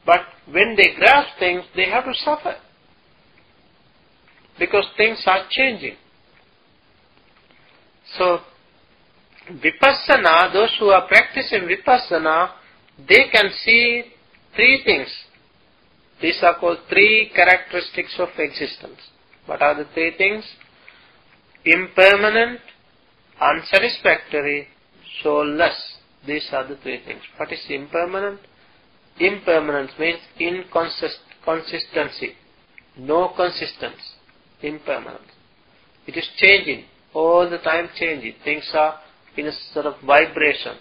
but 0.06 0.22
when 0.52 0.76
they 0.76 0.94
grasp 0.98 1.40
things, 1.40 1.64
they 1.76 1.90
have 1.90 2.06
to 2.06 2.14
suffer. 2.14 2.56
Because 4.60 4.86
things 4.98 5.24
are 5.26 5.46
changing. 5.50 5.96
So, 8.18 8.40
Vipassana, 9.50 10.52
those 10.54 10.76
who 10.80 10.88
are 10.88 11.08
practicing 11.08 11.62
Vipassana, 11.62 12.52
they 13.08 13.30
can 13.32 13.50
see 13.64 14.04
three 14.56 14.82
things. 14.86 15.08
These 16.22 16.40
are 16.44 16.60
called 16.60 16.80
three 16.90 17.32
characteristics 17.36 18.16
of 18.20 18.30
existence. 18.38 19.00
What 19.46 19.62
are 19.62 19.76
the 19.76 19.86
three 19.94 20.16
things? 20.18 20.46
Impermanent, 21.66 22.60
unsatisfactory, 23.42 24.68
soulless. 25.24 25.98
These 26.26 26.48
are 26.52 26.68
the 26.68 26.76
three 26.78 27.04
things. 27.04 27.22
What 27.38 27.52
is 27.52 27.66
impermanent? 27.70 28.40
Impermanence 29.20 29.92
means 30.00 30.20
inconsistency. 30.40 32.36
No 32.98 33.34
consistency. 33.36 33.98
Impermanence. 34.62 35.32
It 36.06 36.18
is 36.18 36.30
changing. 36.38 36.86
All 37.14 37.50
the 37.50 37.58
time 37.58 37.90
changing. 37.98 38.36
Things 38.44 38.70
are 38.74 39.00
in 39.38 39.48
a 39.48 39.52
sort 39.74 39.86
of 39.86 39.96
vibration. 40.06 40.78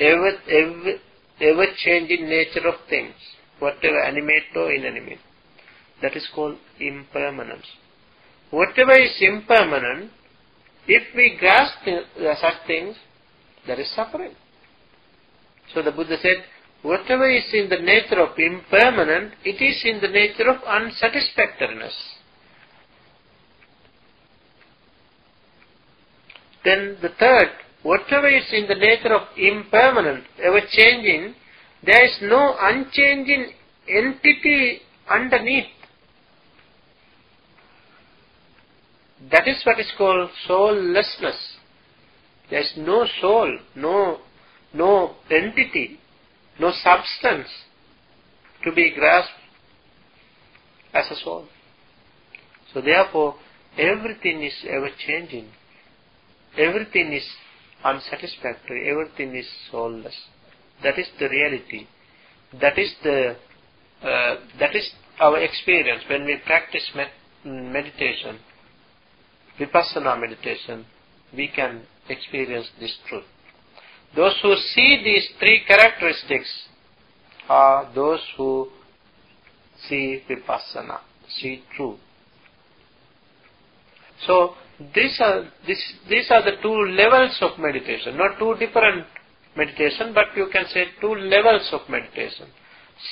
Ever, 0.00 0.32
ever, 0.48 0.92
ever 1.40 1.66
changing 1.76 2.28
nature 2.28 2.66
of 2.66 2.74
things. 2.88 3.14
Whatever 3.60 4.02
animate 4.02 4.42
or 4.56 4.72
inanimate. 4.72 5.18
That 6.02 6.16
is 6.16 6.28
called 6.34 6.58
impermanence. 6.80 7.66
Whatever 8.50 8.92
is 8.92 9.16
impermanent, 9.20 10.10
if 10.86 11.02
we 11.14 11.36
grasp 11.38 11.78
such 11.84 12.66
things, 12.66 12.96
there 13.66 13.80
is 13.80 13.90
suffering. 13.94 14.32
So 15.72 15.82
the 15.82 15.92
Buddha 15.92 16.16
said, 16.20 16.44
whatever 16.82 17.30
is 17.30 17.44
in 17.52 17.68
the 17.68 17.78
nature 17.78 18.20
of 18.20 18.38
impermanent, 18.38 19.32
it 19.44 19.62
is 19.62 19.82
in 19.84 20.00
the 20.00 20.08
nature 20.08 20.50
of 20.50 20.62
unsatisfactoriness. 20.66 21.94
Then 26.64 26.96
the 27.02 27.10
third, 27.18 27.48
whatever 27.82 28.28
is 28.28 28.50
in 28.52 28.66
the 28.66 28.74
nature 28.74 29.12
of 29.12 29.28
impermanent, 29.36 30.24
ever 30.42 30.60
changing, 30.70 31.34
there 31.84 32.04
is 32.04 32.16
no 32.22 32.56
unchanging 32.58 33.52
entity 33.88 34.80
underneath. 35.08 35.66
That 39.30 39.46
is 39.46 39.60
what 39.64 39.78
is 39.78 39.92
called 39.96 40.30
soullessness. 40.46 41.56
There 42.50 42.60
is 42.60 42.72
no 42.76 43.06
soul, 43.20 43.58
no, 43.74 44.18
no 44.72 45.16
entity, 45.30 45.98
no 46.58 46.72
substance 46.82 47.48
to 48.64 48.72
be 48.72 48.92
grasped 48.94 49.32
as 50.94 51.06
a 51.10 51.16
soul. 51.22 51.46
So 52.72 52.80
therefore, 52.80 53.36
everything 53.78 54.42
is 54.42 54.54
ever 54.68 54.88
changing. 55.06 55.48
Everything 56.56 57.12
is 57.12 57.26
unsatisfactory. 57.84 58.90
Everything 58.90 59.34
is 59.36 59.46
soulless. 59.70 60.14
That 60.82 60.98
is 60.98 61.06
the 61.18 61.28
reality. 61.28 61.86
That 62.60 62.78
is 62.78 62.94
the 63.02 63.36
uh, 64.02 64.36
that 64.58 64.74
is 64.74 64.90
our 65.20 65.38
experience 65.38 66.02
when 66.08 66.24
we 66.24 66.36
practice 66.46 66.90
med 66.94 67.08
meditation 67.44 68.38
vipassana 69.58 70.18
meditation, 70.20 70.84
we 71.36 71.48
can 71.48 71.82
experience 72.08 72.68
this 72.80 72.96
truth. 73.08 73.24
Those 74.16 74.38
who 74.42 74.54
see 74.56 75.02
these 75.04 75.28
three 75.38 75.64
characteristics 75.66 76.48
are 77.48 77.90
those 77.94 78.20
who 78.36 78.68
see 79.88 80.22
vipassana, 80.28 81.00
see 81.28 81.62
truth. 81.76 81.98
So 84.26 84.54
these 84.94 85.20
are 85.20 85.44
this, 85.66 85.80
these 86.08 86.30
are 86.30 86.42
the 86.42 86.56
two 86.62 86.74
levels 86.96 87.38
of 87.40 87.58
meditation, 87.58 88.16
not 88.16 88.38
two 88.38 88.54
different 88.58 89.06
meditation, 89.56 90.12
but 90.12 90.36
you 90.36 90.48
can 90.52 90.66
say 90.66 90.86
two 91.00 91.14
levels 91.14 91.68
of 91.72 91.88
meditation, 91.88 92.48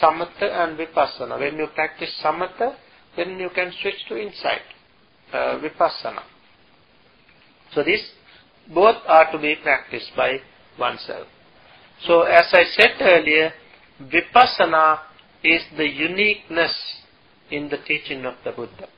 samatha 0.01 0.43
and 0.43 0.79
vipassana. 0.79 1.39
When 1.39 1.57
you 1.57 1.69
practice 1.75 2.11
samatha, 2.25 2.75
then 3.17 3.39
you 3.39 3.51
can 3.55 3.73
switch 3.81 4.07
to 4.09 4.17
insight, 4.17 4.63
uh, 5.33 5.61
vipassana. 5.61 6.23
So 7.75 7.85
these 7.85 8.11
both 8.75 8.97
are 9.07 9.31
to 9.31 9.39
be 9.39 9.57
practiced 9.63 10.11
by 10.17 10.39
oneself. 10.79 11.27
So 12.07 12.23
as 12.23 12.47
I 12.53 12.65
said 12.77 13.01
earlier, 13.01 13.53
vipassana 14.03 14.99
is 15.45 15.63
the 15.77 15.87
uniqueness 15.87 16.75
in 17.51 17.69
the 17.69 17.79
teaching 17.87 18.25
of 18.25 18.35
the 18.45 18.51
Buddha. 18.53 18.89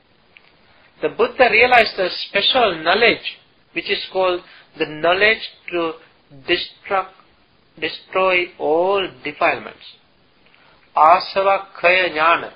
The 1.01 1.09
Buddha 1.09 1.49
realized 1.51 1.99
a 1.99 2.09
special 2.27 2.81
knowledge 2.83 3.37
which 3.73 3.89
is 3.89 4.05
called 4.11 4.41
the 4.79 4.85
knowledge 4.85 5.41
to 5.71 5.93
destruct, 6.47 7.11
destroy 7.79 8.45
all 8.57 9.07
defilements. 9.23 9.83
Asava 10.95 11.67
kaya 11.79 12.09
jnana. 12.09 12.53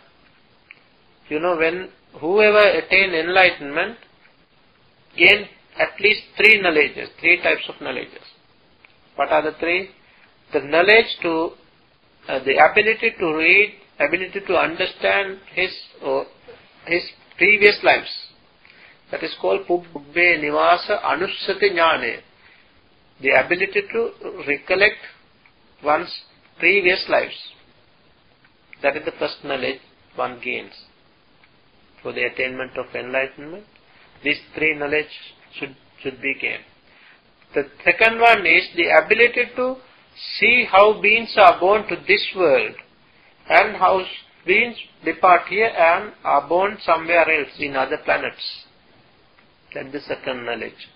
You 1.27 1.39
know, 1.39 1.57
when 1.57 1.89
whoever 2.19 2.59
attain 2.59 3.13
enlightenment 3.13 3.97
gain 5.17 5.47
at 5.77 5.99
least 5.99 6.21
three 6.37 6.61
knowledges, 6.61 7.09
three 7.19 7.41
types 7.41 7.63
of 7.67 7.75
knowledges. 7.81 8.23
What 9.15 9.29
are 9.29 9.43
the 9.43 9.57
three? 9.59 9.89
The 10.53 10.61
knowledge 10.61 11.17
to, 11.21 11.51
uh, 12.27 12.39
the 12.43 12.57
ability 12.71 13.15
to 13.19 13.35
read, 13.35 13.73
ability 13.99 14.41
to 14.47 14.57
understand 14.57 15.39
his 15.53 15.71
or 16.01 16.25
his 16.85 17.03
previous 17.37 17.77
lives. 17.83 18.09
That 19.11 19.23
is 19.23 19.33
called 19.41 19.65
Pubbe 19.67 20.39
Nivasa 20.39 21.01
Jnane. 21.01 22.19
The 23.21 23.31
ability 23.31 23.81
to 23.91 24.11
recollect 24.47 24.97
one's 25.83 26.13
previous 26.59 27.05
lives. 27.09 27.35
That 28.81 28.95
is 28.95 29.05
the 29.05 29.11
first 29.19 29.43
knowledge 29.43 29.79
one 30.15 30.39
gains 30.43 30.73
for 32.01 32.13
the 32.13 32.23
attainment 32.23 32.77
of 32.77 32.93
enlightenment. 32.95 33.65
These 34.23 34.39
three 34.55 34.75
knowledge 34.75 35.07
should, 35.57 35.75
should 36.01 36.21
be 36.21 36.35
gained. 36.39 36.63
The 37.53 37.63
second 37.83 38.19
one 38.19 38.45
is 38.45 38.67
the 38.75 38.89
ability 39.03 39.51
to 39.55 39.75
see 40.39 40.65
how 40.69 41.01
beings 41.01 41.33
are 41.37 41.59
born 41.59 41.87
to 41.87 41.95
this 42.07 42.25
world 42.35 42.75
and 43.49 43.75
how 43.75 44.05
beings 44.45 44.77
depart 45.03 45.47
here 45.49 45.67
and 45.67 46.13
are 46.23 46.47
born 46.47 46.77
somewhere 46.85 47.29
else 47.29 47.51
in 47.59 47.75
other 47.75 47.97
planets. 48.05 48.65
That 49.73 49.87
is 49.87 49.93
the 49.93 49.99
second 50.01 50.45
knowledge. 50.45 50.87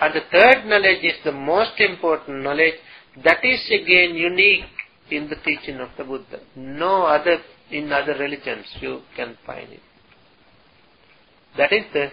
And 0.00 0.14
the 0.14 0.20
third 0.30 0.66
knowledge 0.66 1.02
is 1.02 1.14
the 1.24 1.32
most 1.32 1.80
important 1.80 2.42
knowledge 2.42 2.74
that 3.24 3.44
is 3.44 3.64
again 3.68 4.14
unique 4.14 4.64
in 5.10 5.28
the 5.28 5.36
teaching 5.36 5.80
of 5.80 5.88
the 5.96 6.04
Buddha. 6.04 6.40
No 6.54 7.04
other 7.04 7.38
in 7.70 7.92
other 7.92 8.14
religions 8.14 8.66
you 8.80 9.00
can 9.16 9.36
find 9.46 9.72
it. 9.72 9.80
That 11.56 11.72
is 11.72 11.84
the 11.92 12.08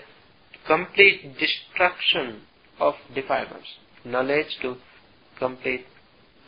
complete 0.65 1.35
destruction 1.37 2.41
of 2.79 2.93
defilements. 3.13 3.67
Knowledge 4.05 4.57
to 4.61 4.75
complete 5.37 5.85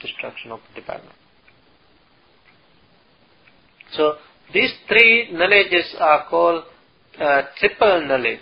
destruction 0.02 0.52
of 0.52 0.60
defilement. 0.74 1.16
So 3.94 4.16
these 4.54 4.72
three 4.88 5.32
knowledges 5.32 5.96
are 6.00 6.28
called 6.30 6.64
uh, 7.20 7.44
triple 7.60 8.08
knowledge. 8.08 8.40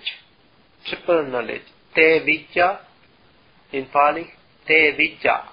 Triple 0.87 1.27
knowledge. 1.31 1.63
Te 1.95 2.19
vidya 2.25 2.79
in 3.71 3.87
Pali, 3.91 4.25
te 4.67 4.91
vidya. 4.97 5.43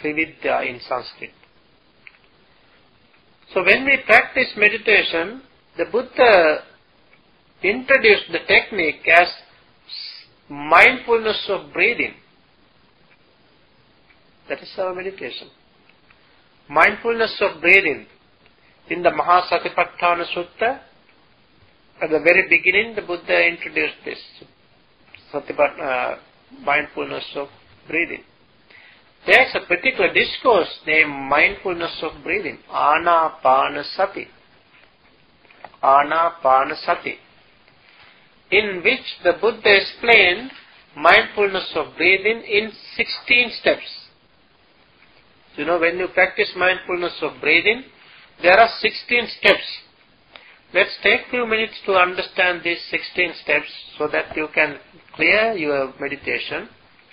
Trividya 0.00 0.68
in 0.68 0.80
Sanskrit. 0.80 1.30
So 3.54 3.64
when 3.64 3.84
we 3.84 3.98
practice 4.04 4.48
meditation, 4.56 5.42
the 5.76 5.84
Buddha 5.90 6.62
introduced 7.62 8.32
the 8.32 8.40
technique 8.46 9.06
as 9.08 9.28
mindfulness 10.48 11.46
of 11.48 11.72
breathing. 11.72 12.14
That 14.48 14.60
is 14.60 14.70
our 14.78 14.94
meditation. 14.94 15.48
Mindfulness 16.68 17.36
of 17.40 17.60
breathing. 17.60 18.06
In 18.90 19.02
the 19.02 19.10
Mahasatipatthana 19.10 20.24
Sutta, 20.34 20.80
at 22.02 22.10
the 22.10 22.20
very 22.20 22.48
beginning, 22.48 22.94
the 22.94 23.02
Buddha 23.02 23.46
introduced 23.46 23.94
this 24.04 24.18
Satipat, 25.32 25.80
uh, 25.80 26.16
mindfulness 26.62 27.24
of 27.36 27.48
breathing. 27.88 28.22
There's 29.26 29.54
a 29.54 29.66
particular 29.66 30.12
discourse 30.12 30.68
named 30.86 31.10
mindfulness 31.10 32.02
of 32.02 32.22
breathing, 32.22 32.58
Anapanasati. 32.70 34.26
Anapanasati. 35.82 37.16
In 38.50 38.82
which 38.84 39.00
the 39.24 39.32
Buddha 39.40 39.76
explained 39.80 40.50
mindfulness 40.96 41.72
of 41.74 41.96
breathing 41.96 42.42
in 42.42 42.70
16 42.96 43.50
steps. 43.60 44.06
You 45.56 45.64
know, 45.64 45.80
when 45.80 45.98
you 45.98 46.08
practice 46.08 46.52
mindfulness 46.56 47.14
of 47.22 47.40
breathing, 47.40 47.82
there 48.42 48.58
are 48.58 48.68
16 48.80 49.28
steps. 49.40 49.64
Let's 50.76 50.98
take 51.02 51.30
few 51.30 51.46
minutes 51.46 51.72
to 51.86 51.92
understand 51.94 52.60
these 52.62 52.82
16 52.90 53.32
steps 53.42 53.68
so 53.96 54.08
that 54.08 54.36
you 54.36 54.46
can 54.54 54.76
clear 55.14 55.54
your 55.54 55.94
meditation. 55.98 56.68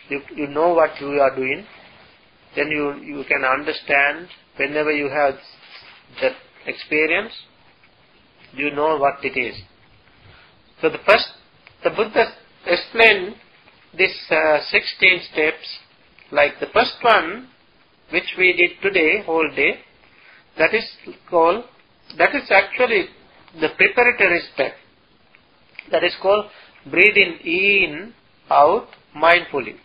You, 0.09 0.19
you 0.35 0.47
know 0.47 0.73
what 0.73 0.99
you 0.99 1.07
are 1.21 1.33
doing. 1.33 1.65
Then 2.57 2.67
you, 2.67 2.95
you 2.95 3.23
can 3.25 3.45
understand 3.45 4.27
whenever 4.57 4.91
you 4.91 5.07
have 5.07 5.35
that 6.21 6.33
experience, 6.65 7.31
you 8.51 8.69
know 8.71 8.97
what 8.97 9.23
it 9.23 9.39
is. 9.39 9.55
So 10.81 10.89
the 10.89 10.99
first, 11.07 11.29
the 11.85 11.91
Buddha 11.91 12.33
explained 12.65 13.35
these 13.97 14.19
uh, 14.29 14.59
16 14.71 15.21
steps 15.31 15.79
like 16.33 16.59
the 16.59 16.67
first 16.73 16.97
one 17.01 17.47
which 18.11 18.35
we 18.37 18.51
did 18.51 18.81
today, 18.81 19.23
whole 19.25 19.49
day, 19.55 19.79
that 20.57 20.73
is 20.73 20.83
called, 21.29 21.63
that 22.17 22.35
is 22.35 22.51
actually 22.51 23.07
the 23.59 23.69
preparatory 23.77 24.41
step. 24.53 24.73
That 25.91 26.03
is 26.03 26.15
called 26.21 26.45
breathing 26.89 27.39
in, 27.43 28.13
out, 28.49 28.87
mindfully. 29.15 29.75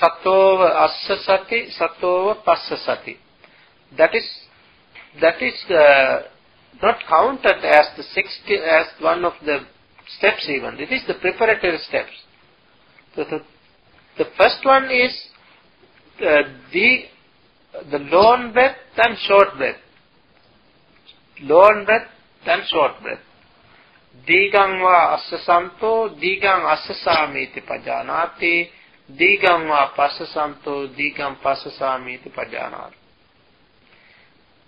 Satova 0.00 0.86
assasati, 0.86 1.68
satova 1.78 2.42
passasati. 2.44 3.16
That 3.96 4.14
is, 4.14 4.24
that 5.20 5.42
is 5.42 5.54
uh, 5.70 6.22
not 6.82 6.96
counted 7.08 7.64
as 7.64 7.86
the 7.96 8.02
60, 8.02 8.54
as 8.54 8.86
one 9.00 9.24
of 9.24 9.32
the 9.44 9.60
steps 10.18 10.48
even. 10.48 10.78
It 10.78 10.92
is 10.92 11.02
the 11.06 11.14
preparatory 11.14 11.78
steps. 11.88 12.12
So 13.14 13.24
the, 13.24 13.40
the 14.18 14.30
first 14.36 14.64
one 14.64 14.90
is 14.90 15.12
uh, 16.20 16.42
the 16.72 17.04
the 17.90 17.98
long 17.98 18.52
breath 18.52 18.76
and 18.96 19.16
short 19.26 19.56
breath. 19.56 19.76
Long 21.42 21.84
breath 21.84 22.08
and 22.46 22.62
short 22.66 23.00
breath. 23.02 23.20
Digam 24.26 24.80
va 24.80 25.16
assasanto, 25.16 26.14
digam 26.20 26.64
assasamiti 26.66 27.62
pajanati, 27.62 28.68
digam 29.06 29.68
va 29.68 29.92
passasanto, 29.96 30.88
digam 30.94 31.36
passasamiti 31.42 32.30
pajanati. 32.30 32.94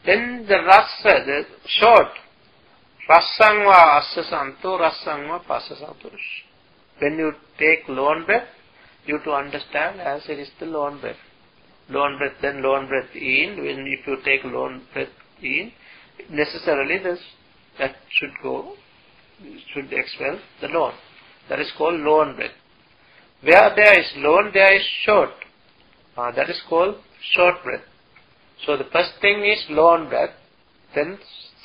Then 0.04 0.46
the 0.48 0.56
rasa, 0.62 1.24
the 1.26 1.44
short, 1.66 2.12
rasang 3.08 3.64
va 3.64 4.00
assasanto, 4.00 4.78
rasang 4.78 5.28
va 5.28 5.40
passasanto. 5.46 6.10
When 7.00 7.18
you 7.18 7.32
take 7.58 7.88
long 7.88 8.24
breath, 8.24 8.48
you 9.06 9.18
to 9.24 9.32
understand 9.32 10.00
as 10.00 10.22
it 10.28 10.38
is 10.38 10.50
the 10.58 10.66
long 10.66 11.00
breath 11.00 11.16
long 11.90 12.18
breath, 12.18 12.36
then 12.40 12.62
long 12.62 12.86
breath 12.88 13.14
in. 13.14 13.56
When 13.58 13.86
if 13.86 14.06
you 14.06 14.16
take 14.24 14.44
long 14.44 14.82
breath 14.92 15.08
in, 15.42 15.72
necessarily 16.30 16.98
this 16.98 17.20
that 17.80 17.96
should 18.10 18.30
go, 18.42 18.74
should 19.72 19.92
expel 19.92 20.38
the 20.60 20.68
long. 20.68 20.92
That 21.48 21.58
is 21.58 21.72
called 21.76 21.98
long 22.00 22.36
breath. 22.36 22.52
Where 23.42 23.72
there 23.74 23.98
is 23.98 24.12
long, 24.16 24.50
there 24.52 24.76
is 24.76 24.86
short. 25.04 25.30
Uh, 26.16 26.30
that 26.32 26.50
is 26.50 26.60
called 26.68 26.96
short 27.34 27.62
breath. 27.64 27.84
So 28.66 28.76
the 28.76 28.84
first 28.92 29.12
thing 29.22 29.42
is 29.44 29.64
long 29.70 30.10
breath, 30.10 30.34
then 30.94 31.18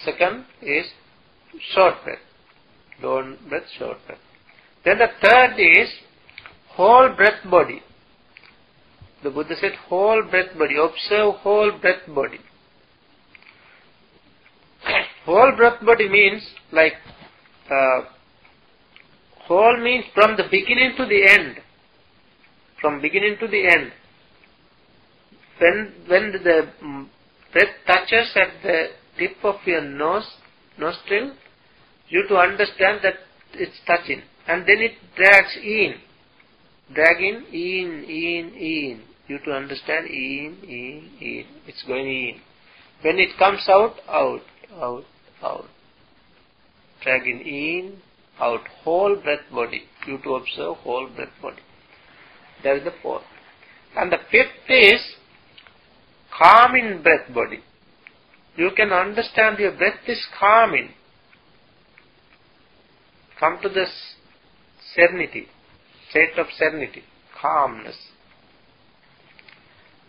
second 0.05 0.45
is 0.61 0.86
short 1.74 1.95
breath. 2.05 2.20
Long 3.03 3.38
breath, 3.49 3.63
short 3.78 3.97
breath. 4.07 4.20
Then 4.86 4.99
the 4.99 5.07
third 5.22 5.59
is 5.59 5.89
whole 6.70 7.09
breath 7.16 7.43
body. 7.49 7.82
The 9.24 9.32
Buddha 9.32 9.55
said 9.59 9.74
whole 9.89 10.24
breath 10.30 10.57
body. 10.57 10.76
Observe 10.78 11.36
whole 11.41 11.72
breath 11.82 12.07
body. 12.07 12.39
Whole 15.26 15.53
breath 15.55 15.84
body 15.86 16.07
means 16.09 16.43
like 16.71 16.93
uh, 17.71 18.01
whole 19.47 19.82
means 19.82 20.05
from 20.13 20.38
the 20.38 20.43
beginning 20.49 20.93
to 20.97 21.05
the 21.05 21.28
end. 21.28 21.57
From 22.82 23.01
beginning 23.01 23.38
to 23.39 23.47
the 23.47 23.67
end. 23.67 23.91
When 25.59 25.93
when 26.07 26.32
the 26.32 26.67
breath 27.53 27.76
touches 27.88 28.36
at 28.36 28.61
the 28.61 28.88
tip 29.17 29.38
of 29.43 29.55
your 29.65 29.82
nose 29.82 30.30
nostril, 30.78 31.34
you 32.09 32.28
to 32.28 32.36
understand 32.36 32.99
that 33.03 33.15
it's 33.53 33.80
touching, 33.88 34.21
and 34.47 34.61
then 34.61 34.80
it 34.80 34.91
drags 35.15 35.57
in, 35.63 35.95
dragging 36.93 37.45
in, 37.51 38.03
in, 38.03 38.53
in 38.53 39.01
you 39.28 39.39
to 39.45 39.51
understand 39.51 40.07
in, 40.07 40.57
in, 40.63 41.09
in. 41.19 41.45
It's 41.67 41.84
going 41.88 42.07
in. 42.07 42.41
When 43.01 43.19
it 43.19 43.30
comes 43.38 43.65
out, 43.67 43.95
out, 44.07 44.41
out, 44.73 45.03
out. 45.45 45.65
Dragging 47.03 47.41
in, 47.41 47.97
out. 48.39 48.61
Whole 48.83 49.15
breath 49.23 49.51
body. 49.53 49.83
You 50.07 50.17
to 50.23 50.35
observe 50.35 50.77
whole 50.77 51.07
breath 51.15 51.29
body. 51.41 51.61
That 52.63 52.77
is 52.77 52.83
the 52.83 52.93
fourth. 53.01 53.23
And 53.95 54.11
the 54.11 54.17
fifth 54.31 54.69
is 54.69 55.15
calming 56.37 57.01
breath 57.01 57.33
body. 57.33 57.59
You 58.57 58.71
can 58.75 58.91
understand 58.91 59.59
your 59.59 59.75
breath 59.77 59.99
is 60.07 60.25
calming. 60.39 60.89
Come 63.39 63.59
to 63.61 63.69
this 63.69 64.15
serenity, 64.93 65.47
state 66.09 66.37
of 66.37 66.47
serenity, 66.57 67.03
calmness. 67.39 67.97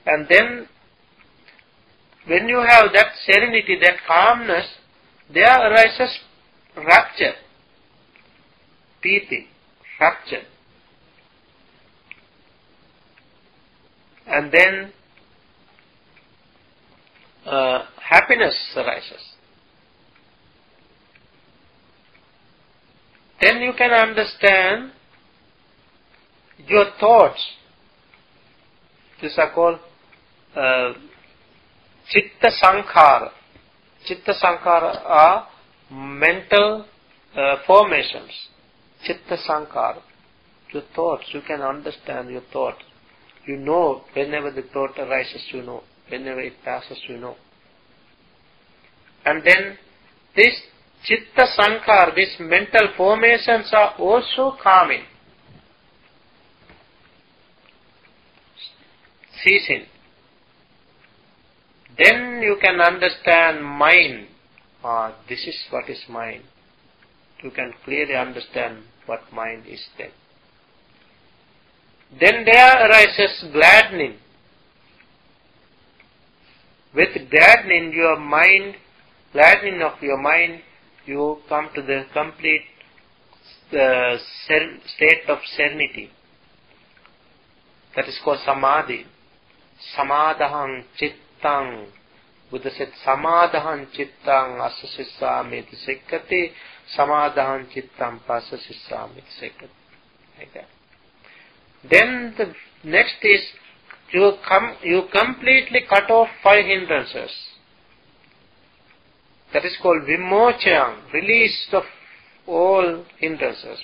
And 0.06 0.26
then, 0.28 0.68
when 2.26 2.48
you 2.48 2.64
have 2.66 2.92
that 2.94 3.08
serenity, 3.24 3.78
that 3.82 3.96
calmness, 4.06 4.66
there 5.32 5.70
arises 5.70 6.18
rapture, 6.76 7.34
piti, 9.02 9.46
rapture. 10.00 10.42
And 14.26 14.52
then, 14.52 14.92
uh, 17.44 17.86
happiness 18.00 18.54
arises. 18.76 19.36
Then 23.40 23.60
you 23.60 23.72
can 23.76 23.90
understand 23.92 24.92
your 26.66 26.86
thoughts. 26.98 27.44
These 29.20 29.34
are 29.38 29.52
called 29.52 29.78
uh, 30.56 30.92
Chitta 32.10 32.50
Sankhara. 32.62 33.30
Chitta 34.06 34.32
Sankhara 34.42 35.02
are 35.04 35.48
mental 35.90 36.86
uh, 37.36 37.56
formations. 37.66 38.30
Chitta 39.04 39.36
Sankhara. 39.48 40.00
Your 40.72 40.82
thoughts, 40.94 41.24
you 41.32 41.40
can 41.46 41.60
understand 41.60 42.30
your 42.30 42.42
thoughts. 42.52 42.82
You 43.46 43.56
know 43.56 44.04
whenever 44.14 44.50
the 44.50 44.62
thought 44.62 44.98
arises, 44.98 45.42
you 45.52 45.62
know. 45.62 45.82
Whenever 46.08 46.40
it 46.40 46.54
passes, 46.64 46.98
you 47.08 47.18
know. 47.18 47.36
And 49.24 49.42
then 49.44 49.76
this 50.34 50.54
Chitta 51.04 51.46
Sankhara, 51.58 52.14
these 52.14 52.36
mental 52.38 52.88
formations 52.96 53.70
are 53.72 53.94
also 53.98 54.56
calming. 54.62 55.02
Ceasing 59.44 59.86
Then 61.98 62.42
you 62.42 62.58
can 62.60 62.80
understand 62.80 63.64
mind. 63.64 64.28
Ah, 64.84 65.16
this 65.28 65.40
is 65.46 65.56
what 65.70 65.88
is 65.88 66.02
mind. 66.08 66.42
You 67.42 67.50
can 67.50 67.72
clearly 67.84 68.14
understand 68.14 68.84
what 69.06 69.20
mind 69.32 69.64
is 69.66 69.84
then. 69.98 70.10
Then 72.20 72.44
there 72.44 72.88
arises 72.88 73.44
gladdening. 73.52 74.18
With 76.94 77.30
gladdening 77.30 77.92
your 77.92 78.18
mind, 78.18 78.76
gladdening 79.32 79.82
of 79.82 80.00
your 80.02 80.20
mind, 80.20 80.60
you 81.04 81.38
come 81.48 81.68
to 81.74 81.82
the 81.82 82.04
complete 82.12 82.62
uh, 83.72 84.16
state 84.94 85.28
of 85.28 85.38
serenity. 85.56 86.10
That 87.94 88.08
is 88.08 88.18
called 88.22 88.38
samadhi. 88.44 89.06
Samadaham 89.96 90.84
Buddha 91.42 92.70
said, 92.76 92.92
Samadaham 93.04 93.86
chittang 93.92 94.60
asasissamiti 94.60 95.74
sikkati. 95.74 96.52
Samadaham 96.96 97.66
chittang 97.72 98.20
pasasissamiti 98.26 99.30
sikkati. 99.40 99.76
Like 100.38 100.52
that. 100.54 100.68
Then 101.88 102.34
the 102.36 102.52
next 102.84 103.16
is 103.22 103.40
you 104.12 104.32
come 104.46 104.76
you 104.82 105.02
completely 105.12 105.80
cut 105.88 106.10
off 106.10 106.28
five 106.42 106.64
hindrances. 106.64 107.30
That 109.52 109.64
is 109.64 109.76
called 109.80 110.02
vimochayam, 110.02 111.12
release 111.12 111.68
of 111.72 111.84
all 112.46 113.04
hindrances. 113.18 113.82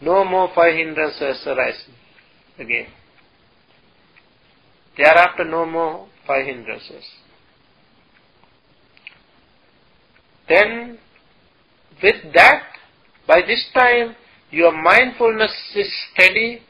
No 0.00 0.24
more 0.24 0.50
five 0.54 0.74
hindrances 0.74 1.46
arise 1.46 1.84
again. 2.58 2.86
Thereafter 4.96 5.44
no 5.44 5.66
more 5.66 6.08
five 6.26 6.46
hindrances. 6.46 7.04
Then 10.48 10.98
with 12.02 12.32
that, 12.34 12.62
by 13.26 13.40
this 13.46 13.64
time 13.74 14.14
your 14.50 14.72
mindfulness 14.80 15.52
is 15.74 15.92
steady, 16.12 16.62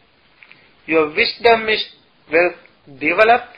your 0.87 1.09
wisdom 1.09 1.69
is 1.69 1.85
well 2.33 2.53
developed, 2.99 3.57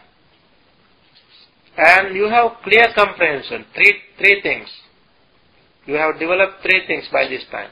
and 1.77 2.17
you 2.17 2.25
have 2.29 2.53
clear 2.65 2.87
comprehension. 2.97 3.65
Three, 3.75 3.95
three 4.19 4.41
things. 4.43 4.69
You 5.87 5.95
have 5.95 6.19
developed 6.19 6.63
three 6.63 6.87
things 6.87 7.05
by 7.13 7.29
this 7.29 7.45
time. 7.51 7.71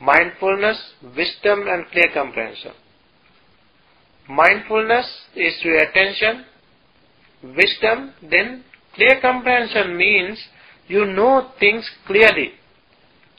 Mindfulness, 0.00 0.78
wisdom 1.16 1.68
and 1.68 1.86
clear 1.92 2.10
comprehension. 2.12 2.72
Mindfulness 4.28 5.06
is 5.36 5.54
your 5.62 5.76
attention, 5.76 6.44
wisdom, 7.42 8.12
then 8.30 8.64
clear 8.94 9.20
comprehension 9.20 9.96
means 9.96 10.38
you 10.86 11.06
know 11.06 11.50
things 11.58 11.88
clearly. 12.06 12.52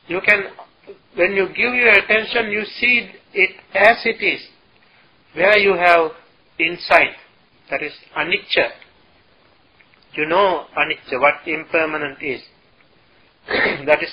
You 0.08 0.20
can, 0.26 0.44
when 1.16 1.34
you 1.34 1.48
give 1.48 1.74
your 1.74 1.90
attention, 1.90 2.52
you 2.52 2.64
see 2.66 3.10
it 3.34 3.52
as 3.74 3.98
it 4.06 4.24
is. 4.24 4.42
Where 5.34 5.58
you 5.58 5.74
have 5.74 6.12
insight, 6.60 7.16
that 7.70 7.82
is 7.82 7.94
anicca. 8.18 8.70
You 10.14 10.28
know 10.28 10.66
anicca, 10.78 11.20
what 11.20 11.48
impermanent 11.48 12.22
is. 12.22 12.42
that 13.48 14.04
is 14.04 14.12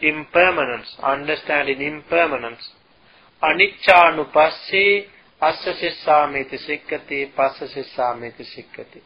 impermanence, 0.00 0.96
understanding 1.02 1.80
impermanence. 1.80 2.70
Anicca 3.42 4.16
Assa 5.40 5.74
sissamiti 5.74 6.58
sikkati, 6.58 7.32
sissamiti 7.68 8.44
sikkati. 8.44 9.02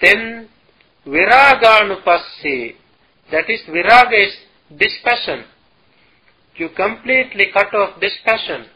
Then 0.00 0.48
viraganupasse, 1.06 2.74
that 3.32 3.48
is 3.48 3.60
viraga 3.68 4.26
is 4.26 4.36
dispassion. 4.78 5.44
You 6.56 6.70
completely 6.70 7.46
cut 7.52 7.74
off 7.74 8.00
dispassion. 8.00 8.66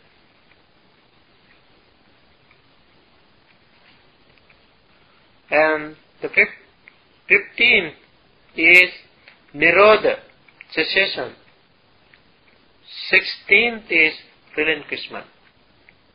And 5.51 5.97
the 6.23 6.29
fifteenth 7.29 7.95
is 8.57 8.91
nirodha, 9.55 10.21
cessation. 10.73 11.35
Sixteenth 13.11 13.91
is 13.91 14.13
relinquishment. 14.57 15.27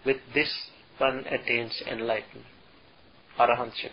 With 0.05 0.17
this 0.33 0.51
one 0.97 1.25
attains 1.27 1.81
enlightenment, 1.89 2.45
arahantship. 3.39 3.91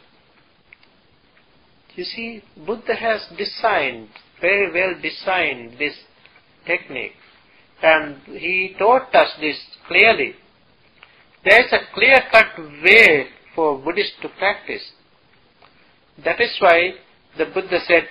You 1.95 2.05
see, 2.05 2.43
Buddha 2.67 2.95
has 2.95 3.21
designed, 3.37 4.09
very 4.41 4.73
well 4.73 5.01
designed 5.01 5.79
this 5.79 5.95
technique. 6.67 7.13
And 7.83 8.17
he 8.27 8.75
taught 8.79 9.15
us 9.15 9.31
this 9.41 9.59
clearly. 9.87 10.35
There 11.45 11.61
is 11.61 11.73
a 11.73 11.93
clear-cut 11.93 12.59
way 12.85 13.27
for 13.55 13.79
Buddhists 13.79 14.17
to 14.23 14.29
practice. 14.39 14.93
That 16.25 16.41
is 16.41 16.57
why 16.61 16.93
the 17.37 17.47
Buddha 17.47 17.79
said, 17.87 18.05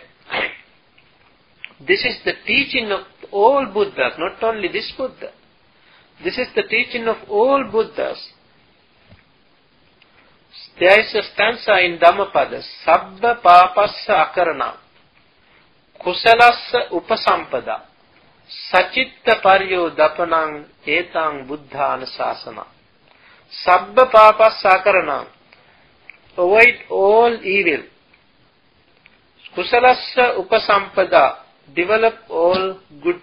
this 1.87 2.05
is 2.05 2.17
the 2.25 2.33
teaching 2.45 2.91
of 2.91 3.05
all 3.31 3.65
Buddhas, 3.73 4.13
not 4.19 4.43
only 4.43 4.67
this 4.67 4.91
Buddha. 4.95 5.31
This 6.23 6.37
is 6.37 6.47
the 6.55 6.63
teaching 6.63 7.07
of 7.07 7.17
all 7.29 7.63
Buddhas. 7.71 8.19
There 10.79 10.99
is 10.99 11.13
a 11.15 11.23
stanza 11.33 11.79
in 11.85 11.99
Dhammapada, 11.99 12.61
Sabba 12.83 13.39
Papassa 13.43 14.33
Akarana, 14.33 14.75
Kusalassa 16.03 16.89
Upasampada, 16.91 17.85
Sachitta 18.73 19.41
Paryo 19.41 19.95
Dapanang 19.95 20.65
Etang 20.85 21.47
Buddha 21.47 21.97
Anusasana. 21.97 22.65
Sabba 23.63 24.09
Papassa 24.11 24.81
Akarana, 24.81 25.27
avoid 26.37 26.75
all 26.89 27.39
evil. 27.43 27.83
Kusalassa 29.55 30.37
Upasampada, 30.37 31.43
develop 31.75 32.15
all 32.29 32.79
good, 33.03 33.21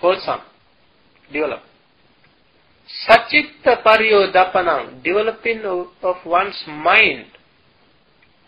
wholesome, 0.00 0.40
develop. 1.32 1.60
Sachitta 2.86 3.82
Paryodapanam, 3.82 5.02
developing 5.02 5.62
of, 5.64 5.86
of 6.02 6.16
one's 6.26 6.62
mind. 6.66 7.26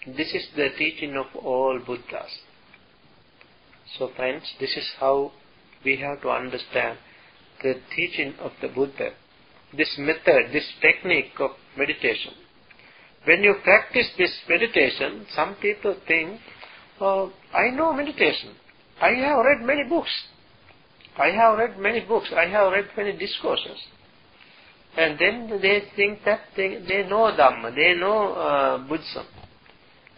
This 0.07 0.35
is 0.35 0.49
the 0.55 0.69
teaching 0.77 1.17
of 1.17 1.27
all 1.43 1.81
Buddhas. 1.85 2.41
So 3.99 4.11
friends, 4.15 4.45
this 4.61 4.77
is 4.77 4.89
how 5.01 5.33
we 5.85 5.97
have 5.97 6.21
to 6.23 6.31
understand 6.31 6.99
the 7.63 7.81
teaching 7.95 8.35
of 8.39 8.53
the 8.61 8.69
Buddha. 8.69 9.11
This 9.77 9.97
method, 9.99 10.53
this 10.53 10.71
technique 10.81 11.33
of 11.41 11.53
meditation. 11.77 12.35
When 13.25 13.43
you 13.43 13.55
practice 13.65 14.11
this 14.19 14.39
meditation, 14.49 15.27
some 15.35 15.57
people 15.57 15.97
think, 16.07 16.41
oh, 17.01 17.33
I 17.53 17.71
know 17.75 17.93
meditation. 17.93 18.55
I 19.01 19.11
have 19.11 19.45
read 19.45 19.67
many 19.67 19.89
books. 19.89 20.11
I 21.19 21.29
have 21.29 21.59
read 21.59 21.79
many 21.79 22.01
books. 22.07 22.31
I 22.37 22.47
have 22.49 22.73
read 22.73 22.89
many 22.97 23.17
discourses. 23.17 23.79
And 24.97 25.19
then 25.19 25.59
they 25.61 25.83
think 25.95 26.21
that 26.25 26.41
they, 26.57 26.83
they 26.89 27.07
know 27.09 27.31
Dhamma, 27.39 27.75
they 27.75 27.95
know 27.95 28.33
uh, 28.33 28.79
Buddhism, 28.79 29.27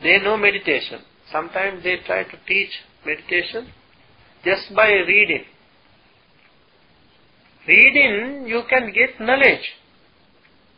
they 0.02 0.18
know 0.18 0.36
meditation. 0.36 1.00
Sometimes 1.32 1.82
they 1.82 1.96
try 2.06 2.22
to 2.22 2.38
teach 2.46 2.70
meditation 3.04 3.72
just 4.44 4.74
by 4.74 4.88
reading. 4.88 5.44
Reading, 7.66 8.46
you 8.46 8.62
can 8.70 8.92
get 8.92 9.20
knowledge. 9.20 9.66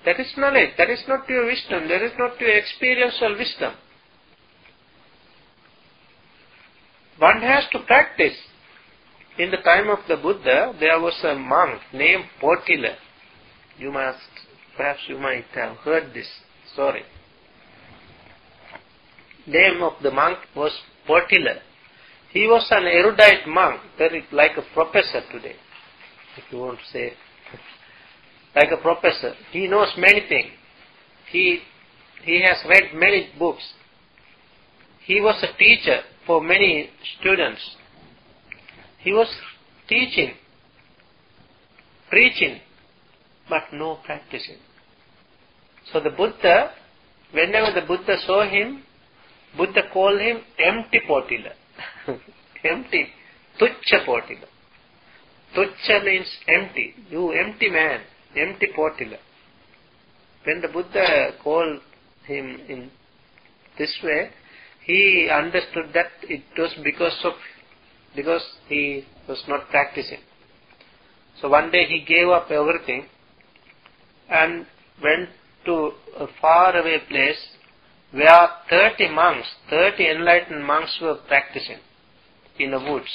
That 0.05 0.19
is 0.19 0.33
knowledge. 0.37 0.71
That 0.79 0.89
is 0.89 1.05
not 1.07 1.29
your 1.29 1.47
wisdom. 1.47 1.87
That 1.89 2.03
is 2.03 2.13
not 2.19 2.41
your 2.41 2.57
experiential 2.57 3.37
wisdom. 3.39 3.75
One 7.19 7.43
has 7.43 7.65
to 7.73 7.81
practice. 7.81 8.37
In 9.39 9.51
the 9.51 9.59
time 9.59 9.89
of 9.91 9.99
the 10.09 10.17
Buddha, 10.17 10.75
there 10.81 10.99
was 10.99 11.15
a 11.23 11.35
monk 11.35 11.83
named 11.93 12.25
Potila. 12.43 12.97
You 13.81 13.91
must, 13.91 14.19
perhaps 14.77 15.01
you 15.09 15.19
might 15.19 15.47
have 15.55 15.75
heard 15.79 16.13
this 16.13 16.29
story. 16.75 17.03
Name 19.47 19.83
of 19.83 19.95
the 20.03 20.11
monk 20.11 20.37
was 20.55 20.71
Potila. 21.09 21.61
He 22.31 22.47
was 22.47 22.67
an 22.71 22.85
erudite 22.85 23.49
monk, 23.49 23.81
very 23.97 24.23
like 24.33 24.53
a 24.59 24.75
professor 24.75 25.23
today, 25.33 25.57
if 26.37 26.45
you 26.53 26.59
want 26.59 26.79
to 26.79 26.85
say, 26.93 27.15
like 28.55 28.69
a 28.71 28.83
professor. 28.83 29.33
He 29.51 29.67
knows 29.67 29.89
many 29.97 30.29
things. 30.29 30.53
He 31.33 31.61
he 32.23 32.43
has 32.43 32.59
read 32.69 32.95
many 32.95 33.31
books. 33.39 33.63
He 35.07 35.23
was 35.23 35.43
a 35.43 35.57
teacher 35.57 36.03
for 36.27 36.43
many 36.43 36.91
students. 37.19 37.63
He 38.99 39.13
was 39.13 39.29
teaching, 39.89 40.35
preaching, 42.11 42.61
but 43.51 43.65
no 43.73 43.99
practicing. 44.05 44.57
So 45.93 46.01
the 46.01 46.11
Buddha, 46.11 46.71
whenever 47.33 47.79
the 47.79 47.87
Buddha 47.87 48.17
saw 48.27 48.49
him, 48.49 48.85
Buddha 49.57 49.83
called 49.93 50.21
him 50.21 50.39
empty 50.59 51.01
potila. 51.09 51.53
empty. 52.65 53.09
Tucha 53.61 54.07
potila. 54.07 54.47
Means 56.05 56.29
empty. 56.49 56.95
You 57.11 57.33
empty 57.33 57.69
man. 57.69 58.03
Empty 58.37 58.69
potila. 58.77 59.19
When 60.45 60.61
the 60.61 60.69
Buddha 60.69 61.33
called 61.43 61.81
him 62.25 62.61
in 62.69 62.91
this 63.77 63.99
way, 64.05 64.31
he 64.85 65.29
understood 65.31 65.93
that 65.95 66.07
it 66.23 66.43
was 66.57 66.73
because 66.85 67.19
of 67.25 67.33
because 68.15 68.43
he 68.69 69.05
was 69.29 69.43
not 69.49 69.69
practicing. 69.71 70.21
So 71.41 71.49
one 71.49 71.71
day 71.71 71.85
he 71.87 72.05
gave 72.05 72.29
up 72.29 72.51
everything 72.51 73.07
and 74.31 74.67
went 75.03 75.29
to 75.67 75.91
a 76.19 76.27
far 76.41 76.77
away 76.77 76.99
place 77.09 77.39
where 78.13 78.49
30 78.69 79.11
monks, 79.11 79.47
30 79.69 80.11
enlightened 80.11 80.65
monks 80.65 80.99
were 81.01 81.17
practicing 81.29 81.79
in 82.59 82.73
the 82.73 82.79
woods. 82.79 83.11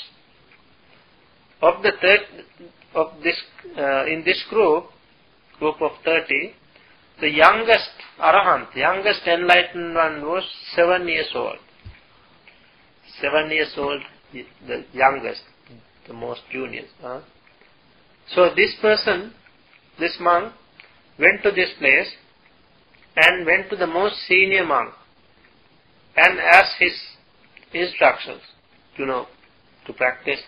Of 1.61 1.81
the 1.83 1.91
third, 2.01 2.19
of 2.93 3.07
this, 3.23 3.35
uh, 3.77 4.05
in 4.05 4.23
this 4.25 4.43
group, 4.49 4.85
group 5.59 5.81
of 5.81 5.91
30, 6.03 6.53
the 7.21 7.29
youngest 7.29 7.89
arahant, 8.19 8.73
the 8.73 8.81
youngest 8.81 9.21
enlightened 9.25 9.95
one 9.95 10.21
was 10.21 10.43
seven 10.75 11.07
years 11.07 11.29
old. 11.33 11.57
Seven 13.21 13.49
years 13.51 13.73
old, 13.77 14.01
the 14.33 14.85
youngest, 14.93 15.41
the 16.07 16.13
most 16.13 16.41
junior. 16.51 16.83
Huh? 17.01 17.21
So 18.33 18.49
this 18.55 18.75
person, 18.81 19.33
this 19.99 20.17
monk, 20.19 20.53
went 21.19 21.43
to 21.43 21.51
this 21.51 21.69
place 21.79 22.11
and 23.15 23.45
went 23.45 23.69
to 23.69 23.75
the 23.75 23.87
most 23.87 24.15
senior 24.27 24.65
monk 24.65 24.93
and 26.17 26.39
asked 26.39 26.75
his 26.79 26.93
instructions, 27.73 28.41
you 28.97 29.05
know, 29.05 29.27
to 29.85 29.93
practice. 29.93 30.39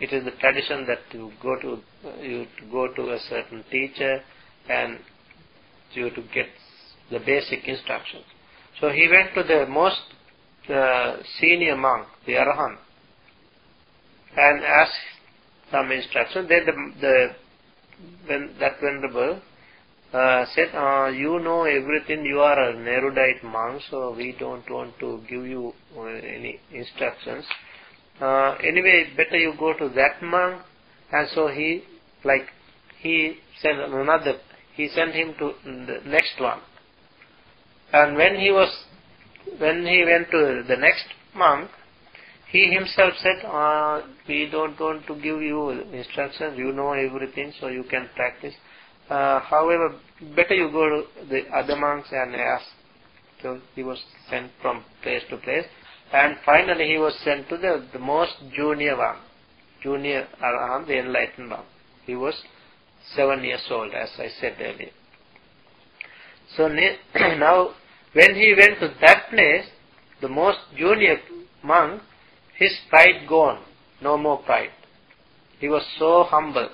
It 0.00 0.12
is 0.12 0.24
the 0.24 0.32
tradition 0.32 0.86
that 0.86 1.00
you 1.12 1.32
go 1.42 1.56
to 1.60 1.78
you 2.20 2.46
go 2.70 2.92
to 2.94 3.02
a 3.12 3.18
certain 3.30 3.64
teacher 3.70 4.20
and 4.68 4.98
you 5.92 6.10
to 6.10 6.22
get 6.34 6.46
the 7.10 7.20
basic 7.20 7.66
instructions. 7.66 8.24
So 8.80 8.90
he 8.90 9.08
went 9.08 9.34
to 9.34 9.42
the 9.42 9.66
most 9.70 10.00
uh, 10.68 11.18
senior 11.40 11.76
monk, 11.76 12.08
the 12.26 12.32
Arahant, 12.32 12.76
and 14.36 14.64
asked 14.64 14.92
some 15.70 15.92
instruction. 15.92 16.48
Then 16.48 16.66
the, 16.66 17.00
the 17.00 17.28
when 18.26 18.54
that 18.58 18.80
venerable 18.80 19.40
uh, 20.14 20.44
said, 20.54 20.74
uh, 20.74 21.08
you 21.08 21.40
know 21.40 21.64
everything, 21.64 22.24
you 22.24 22.38
are 22.40 22.70
an 22.70 22.86
erudite 22.86 23.42
monk, 23.42 23.82
so 23.90 24.14
we 24.16 24.36
don't 24.38 24.68
want 24.70 24.96
to 25.00 25.20
give 25.28 25.44
you 25.44 25.72
uh, 25.98 26.04
any 26.04 26.60
instructions. 26.72 27.44
Uh, 28.20 28.54
anyway, 28.62 29.12
better 29.16 29.36
you 29.36 29.54
go 29.58 29.76
to 29.76 29.88
that 29.88 30.22
monk. 30.22 30.62
And 31.12 31.28
so 31.34 31.48
he, 31.48 31.82
like, 32.24 32.46
he 33.00 33.36
sent 33.60 33.80
another, 33.80 34.38
he 34.74 34.88
sent 34.88 35.12
him 35.12 35.34
to 35.38 35.52
the 35.64 35.98
next 36.06 36.40
one. 36.40 36.60
And 37.92 38.16
when 38.16 38.36
he 38.36 38.50
was, 38.50 38.72
when 39.58 39.84
he 39.84 40.04
went 40.04 40.30
to 40.30 40.62
the 40.66 40.76
next 40.76 41.04
monk, 41.36 41.70
he 42.50 42.70
himself 42.72 43.14
said, 43.18 43.44
uh, 43.46 44.02
we 44.28 44.48
don't 44.50 44.78
want 44.78 45.06
to 45.08 45.14
give 45.14 45.42
you 45.42 45.70
instructions, 45.70 46.56
you 46.56 46.72
know 46.72 46.92
everything, 46.92 47.52
so 47.60 47.66
you 47.66 47.84
can 47.90 48.08
practice. 48.14 48.54
Uh, 49.08 49.40
however, 49.40 49.94
better 50.34 50.54
you 50.54 50.70
go 50.70 50.88
to 50.88 51.28
the 51.28 51.42
other 51.54 51.76
monks 51.76 52.08
and 52.10 52.34
ask. 52.34 52.64
So 53.42 53.60
he 53.74 53.82
was 53.82 54.02
sent 54.30 54.50
from 54.62 54.84
place 55.02 55.22
to 55.30 55.36
place. 55.36 55.66
And 56.12 56.36
finally 56.44 56.86
he 56.86 56.98
was 56.98 57.14
sent 57.24 57.48
to 57.48 57.56
the, 57.56 57.86
the 57.92 57.98
most 57.98 58.32
junior 58.54 58.96
one, 58.96 59.18
junior 59.82 60.26
Arahant, 60.42 60.86
the 60.86 60.98
enlightened 60.98 61.50
one. 61.50 61.64
He 62.06 62.14
was 62.14 62.34
seven 63.14 63.44
years 63.44 63.66
old, 63.70 63.92
as 63.92 64.10
I 64.18 64.28
said 64.40 64.56
earlier. 64.60 64.90
So 66.56 66.68
now, 67.14 67.74
when 68.12 68.34
he 68.34 68.54
went 68.56 68.80
to 68.80 68.94
that 69.00 69.28
place, 69.30 69.66
the 70.20 70.28
most 70.28 70.58
junior 70.76 71.16
monk, 71.62 72.00
his 72.56 72.72
pride 72.88 73.26
gone, 73.28 73.62
no 74.00 74.16
more 74.16 74.42
pride. 74.42 74.70
He 75.58 75.68
was 75.68 75.84
so 75.98 76.24
humble. 76.24 76.70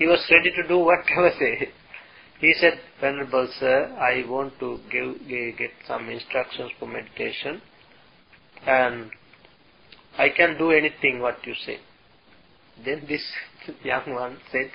He 0.00 0.06
was 0.06 0.26
ready 0.30 0.50
to 0.56 0.66
do 0.66 0.78
whatever 0.78 1.30
they. 1.38 1.68
He 2.40 2.54
said, 2.58 2.80
Venerable 3.02 3.46
Sir, 3.60 3.94
I 4.00 4.26
want 4.26 4.58
to 4.60 4.78
give, 4.90 5.28
get 5.58 5.72
some 5.86 6.08
instructions 6.08 6.70
for 6.78 6.88
meditation 6.88 7.60
and 8.66 9.10
I 10.16 10.30
can 10.30 10.56
do 10.56 10.70
anything 10.70 11.20
what 11.20 11.46
you 11.46 11.52
say. 11.66 11.76
Then 12.82 13.04
this 13.06 13.22
young 13.84 14.14
one 14.14 14.38
said, 14.50 14.70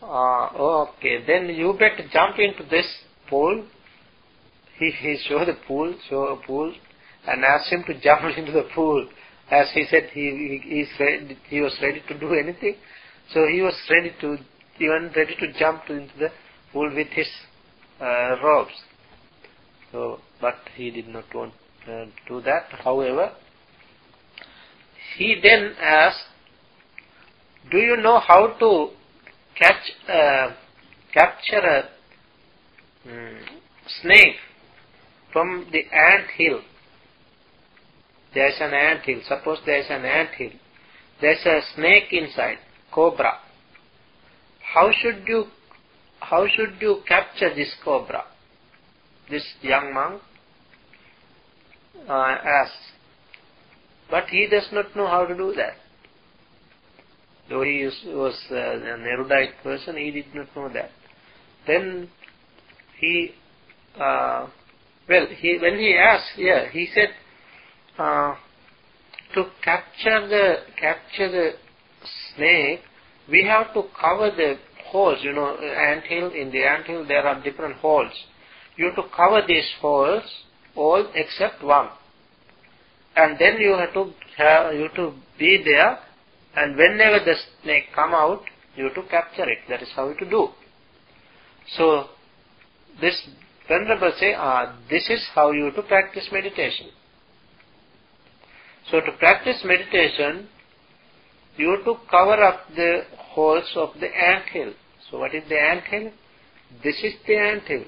uh, 0.00 0.48
oh, 0.56 0.88
okay, 0.96 1.22
then 1.26 1.54
you 1.54 1.74
better 1.74 2.08
jump 2.10 2.38
into 2.38 2.62
this 2.70 2.86
pool. 3.28 3.62
He, 4.78 4.90
he 4.90 5.18
showed 5.28 5.48
the 5.48 5.58
pool, 5.68 5.94
show 6.08 6.28
a 6.28 6.46
pool, 6.46 6.74
and 7.28 7.44
asked 7.44 7.70
him 7.70 7.84
to 7.88 8.00
jump 8.02 8.22
into 8.38 8.52
the 8.52 8.68
pool. 8.74 9.06
As 9.50 9.66
he 9.74 9.84
said, 9.90 10.04
he, 10.14 10.62
he, 10.64 10.86
ready, 10.98 11.38
he 11.50 11.60
was 11.60 11.76
ready 11.82 12.02
to 12.08 12.18
do 12.18 12.32
anything. 12.32 12.76
So 13.32 13.46
he 13.46 13.60
was 13.60 13.74
ready 13.90 14.12
to, 14.20 14.38
even 14.78 15.10
ready 15.16 15.34
to 15.40 15.58
jump 15.58 15.82
into 15.88 16.16
the 16.18 16.28
pool 16.72 16.90
with 16.94 17.08
his 17.08 17.28
uh, 18.00 18.36
robes. 18.42 18.72
So, 19.92 20.20
but 20.40 20.56
he 20.74 20.90
did 20.90 21.08
not 21.08 21.24
want 21.34 21.54
uh, 21.84 21.86
to 21.88 22.10
do 22.28 22.40
that. 22.42 22.66
However, 22.84 23.32
he 25.16 25.40
then 25.42 25.74
asked, 25.80 26.24
do 27.70 27.78
you 27.78 27.96
know 27.96 28.20
how 28.20 28.54
to 28.58 28.90
catch, 29.58 29.90
uh, 30.08 30.54
capture 31.12 31.58
a 31.58 31.88
um, 33.08 33.38
snake 34.02 34.36
from 35.32 35.66
the 35.72 35.82
ant 35.92 36.30
hill? 36.36 36.60
There 38.34 38.48
is 38.48 38.56
an 38.60 38.72
ant 38.74 39.02
hill. 39.02 39.20
Suppose 39.26 39.58
there 39.64 39.80
is 39.80 39.86
an 39.88 40.04
ant 40.04 40.30
hill. 40.36 40.52
There 41.20 41.32
is 41.32 41.44
a 41.46 41.60
snake 41.74 42.12
inside 42.12 42.58
cobra. 42.96 43.34
How 44.74 44.90
should 44.90 45.28
you 45.28 45.44
how 46.18 46.46
should 46.48 46.80
you 46.80 47.02
capture 47.06 47.54
this 47.54 47.72
cobra? 47.84 48.24
This 49.30 49.44
young 49.60 49.92
monk 49.92 50.22
uh, 52.08 52.12
asks. 52.12 52.92
But 54.10 54.28
he 54.28 54.48
does 54.50 54.68
not 54.72 54.96
know 54.96 55.06
how 55.06 55.26
to 55.26 55.36
do 55.36 55.52
that. 55.56 55.74
Though 57.48 57.62
he 57.62 57.82
is, 57.82 57.94
was 58.06 58.34
uh, 58.50 58.54
an 58.54 59.02
erudite 59.02 59.62
person, 59.62 59.96
he 59.96 60.10
did 60.10 60.34
not 60.34 60.46
know 60.56 60.68
that. 60.72 60.90
Then 61.66 62.08
he, 62.98 63.30
uh, 64.00 64.46
well, 65.08 65.26
he 65.36 65.58
when 65.60 65.78
he 65.78 65.94
asked, 65.96 66.38
yeah, 66.38 66.70
he 66.70 66.88
said, 66.94 67.10
uh, 67.98 68.34
to 69.34 69.44
capture 69.62 70.26
the 70.28 70.54
capture 70.80 71.30
the 71.30 71.52
snake, 72.34 72.80
we 73.30 73.44
have 73.44 73.72
to 73.74 73.84
cover 73.98 74.30
the 74.30 74.56
holes. 74.86 75.18
You 75.22 75.32
know, 75.32 75.56
ant 75.56 76.04
hill, 76.04 76.30
in 76.32 76.50
the 76.50 76.64
ant 76.64 76.86
hill 76.86 77.06
there 77.06 77.26
are 77.26 77.42
different 77.42 77.76
holes. 77.76 78.12
You 78.76 78.86
have 78.86 78.96
to 78.96 79.10
cover 79.14 79.42
these 79.46 79.68
holes, 79.80 80.22
all 80.74 81.08
except 81.14 81.62
one. 81.62 81.88
And 83.16 83.38
then 83.38 83.58
you 83.58 83.72
have 83.78 83.94
to 83.94 84.12
have, 84.36 84.74
you 84.74 84.82
have 84.82 84.94
to 84.96 85.14
be 85.38 85.62
there, 85.64 85.98
and 86.56 86.76
whenever 86.76 87.24
the 87.24 87.34
snake 87.62 87.84
come 87.94 88.12
out, 88.12 88.42
you 88.76 88.84
have 88.84 88.94
to 88.94 89.02
capture 89.10 89.48
it. 89.48 89.58
That 89.70 89.82
is 89.82 89.88
how 89.96 90.12
to 90.12 90.30
do. 90.30 90.48
So, 91.76 92.08
this 93.00 93.26
Venerable 93.68 94.12
say, 94.18 94.34
ah, 94.36 94.78
this 94.88 95.08
is 95.10 95.26
how 95.34 95.50
you 95.50 95.72
to 95.72 95.82
practice 95.82 96.28
meditation. 96.30 96.88
So 98.90 99.00
to 99.00 99.12
practice 99.18 99.64
meditation, 99.64 100.48
you 101.56 101.70
have 101.70 101.84
to 101.84 101.94
cover 102.10 102.42
up 102.42 102.60
the 102.74 103.02
holes 103.16 103.70
of 103.76 103.90
the 104.00 104.08
hill. 104.52 104.72
So 105.10 105.18
what 105.18 105.34
is 105.34 105.44
the 105.48 105.80
hill? 105.90 106.10
This 106.82 106.96
is 107.02 107.14
the 107.26 107.60
hill. 107.66 107.84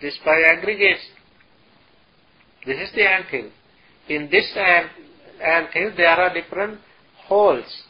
This 0.00 0.18
by 0.24 0.40
aggregates. 0.56 1.02
This 2.66 2.76
is 2.88 2.94
the 2.94 3.06
hill. 3.30 3.50
In 4.08 4.28
this 4.30 4.52
hill 4.54 5.92
there 5.96 6.08
are 6.08 6.32
different 6.32 6.80
holes. 7.26 7.84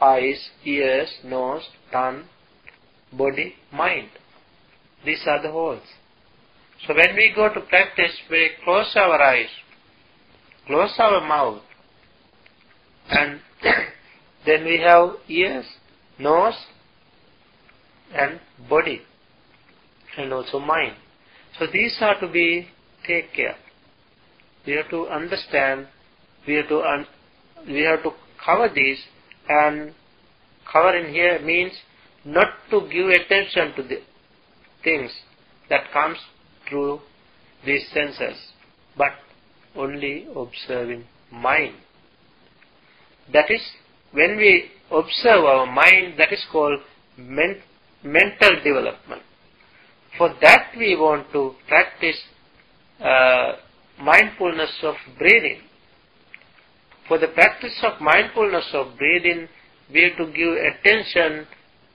Eyes, 0.00 0.50
ears, 0.64 1.08
nose, 1.24 1.66
tongue, 1.90 2.24
body, 3.12 3.54
mind. 3.72 4.08
These 5.04 5.24
are 5.26 5.42
the 5.42 5.50
holes. 5.50 5.82
So 6.86 6.94
when 6.94 7.16
we 7.16 7.32
go 7.34 7.52
to 7.52 7.60
practice, 7.60 8.12
we 8.30 8.50
close 8.62 8.92
our 8.96 9.20
eyes, 9.22 9.48
close 10.66 10.94
our 10.98 11.26
mouth, 11.26 11.62
and 13.08 13.40
then 14.46 14.64
we 14.64 14.78
have 14.78 15.10
ears, 15.28 15.64
nose, 16.18 16.54
and 18.14 18.40
body, 18.68 19.02
and 20.16 20.32
also 20.32 20.58
mind. 20.58 20.96
So 21.58 21.66
these 21.72 21.96
are 22.00 22.18
to 22.20 22.28
be 22.28 22.68
take 23.06 23.32
care. 23.34 23.56
we 24.66 24.72
have 24.74 24.90
to 24.90 25.06
understand, 25.08 25.86
we 26.46 26.54
have 26.54 26.68
to 26.68 26.80
un- 26.80 27.06
we 27.66 27.80
have 27.82 28.02
to 28.02 28.10
cover 28.44 28.68
these, 28.74 28.98
and 29.48 29.94
cover 30.70 30.96
in 30.96 31.12
here 31.12 31.40
means 31.40 31.72
not 32.24 32.48
to 32.70 32.80
give 32.92 33.08
attention 33.08 33.74
to 33.76 33.82
the 33.82 34.00
things 34.82 35.10
that 35.70 35.92
comes 35.92 36.18
through 36.68 37.00
these 37.64 37.86
senses, 37.92 38.36
but 38.96 39.12
only 39.76 40.26
observing 40.34 41.04
mind. 41.32 41.74
That 43.32 43.50
is, 43.50 43.60
when 44.12 44.36
we 44.36 44.70
observe 44.90 45.44
our 45.44 45.66
mind, 45.66 46.14
that 46.18 46.32
is 46.32 46.44
called 46.50 46.80
men- 47.16 47.62
mental 48.02 48.56
development. 48.62 49.22
For 50.16 50.34
that 50.40 50.72
we 50.76 50.96
want 50.96 51.30
to 51.32 51.54
practice 51.68 52.16
uh, 53.00 53.52
mindfulness 54.00 54.72
of 54.82 54.94
breathing. 55.18 55.60
For 57.08 57.18
the 57.18 57.28
practice 57.28 57.78
of 57.82 58.00
mindfulness 58.00 58.70
of 58.72 58.96
breathing, 58.96 59.48
we 59.92 60.02
have 60.02 60.16
to 60.16 60.32
give 60.32 60.54
attention 60.54 61.46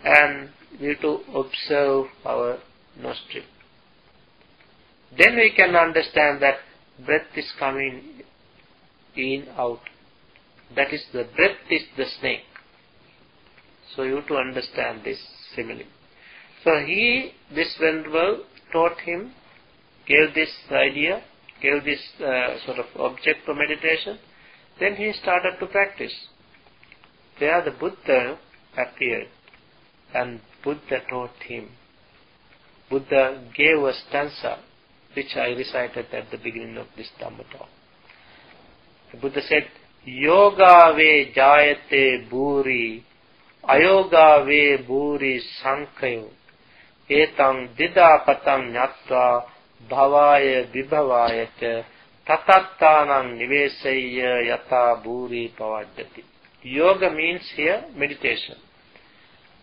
and 0.03 0.49
we 0.79 0.89
have 0.89 1.01
to 1.01 1.19
observe 1.35 2.05
our 2.25 2.59
nostril. 2.99 3.43
Then 5.17 5.35
we 5.35 5.53
can 5.55 5.75
understand 5.75 6.41
that 6.41 6.59
breath 7.05 7.27
is 7.35 7.51
coming 7.59 8.21
in, 9.15 9.47
out. 9.57 9.81
That 10.75 10.93
is 10.93 11.03
the 11.11 11.27
breath 11.35 11.57
is 11.69 11.83
the 11.97 12.05
snake. 12.19 12.41
So 13.95 14.03
you 14.03 14.21
to 14.27 14.35
understand 14.35 15.01
this 15.03 15.19
simile. 15.55 15.83
So 16.63 16.71
he, 16.85 17.31
this 17.53 17.75
Venerable, 17.79 18.45
taught 18.71 18.99
him, 19.01 19.33
gave 20.07 20.33
this 20.33 20.49
idea, 20.71 21.23
gave 21.61 21.83
this 21.83 21.99
uh, 22.19 22.57
sort 22.65 22.79
of 22.79 22.85
object 22.99 23.39
for 23.45 23.53
meditation. 23.53 24.17
Then 24.79 24.95
he 24.95 25.11
started 25.21 25.57
to 25.59 25.67
practice. 25.67 26.13
There 27.39 27.63
the 27.63 27.71
Buddha 27.71 28.37
appeared 28.77 29.27
and 30.13 30.41
Buddha 30.63 30.99
taught 31.09 31.35
him. 31.47 31.69
Buddha 32.89 33.43
gave 33.55 33.77
a 33.77 33.93
stanza 34.07 34.59
which 35.15 35.35
I 35.35 35.47
recited 35.47 36.07
at 36.13 36.31
the 36.31 36.37
beginning 36.37 36.77
of 36.77 36.87
this 36.95 37.09
Dhamma 37.19 37.43
talk. 37.51 37.69
The 39.11 39.17
Buddha 39.17 39.41
said, 39.47 39.67
යෝගාවේ 40.07 41.19
ජායතේ 41.35 42.11
බූරි 42.29 43.03
අයෝගාවේ 43.63 44.77
බූරි 44.79 45.33
සංඛයෝ. 45.39 46.31
ඒතං 47.09 47.57
දිදාපතං 47.77 48.63
ඤත්වා 48.73 49.35
භවාය 49.89 50.47
විභවායච 50.73 51.59
තතත්තානං 52.27 53.37
නිවේසෙය්‍ය 53.37 54.19
යතා 54.49 54.91
බූරි 55.03 55.43
පවද්දති 55.57 56.31
yoga 56.63 57.09
means 57.09 57.41
here 57.55 57.83
meditation. 57.95 58.55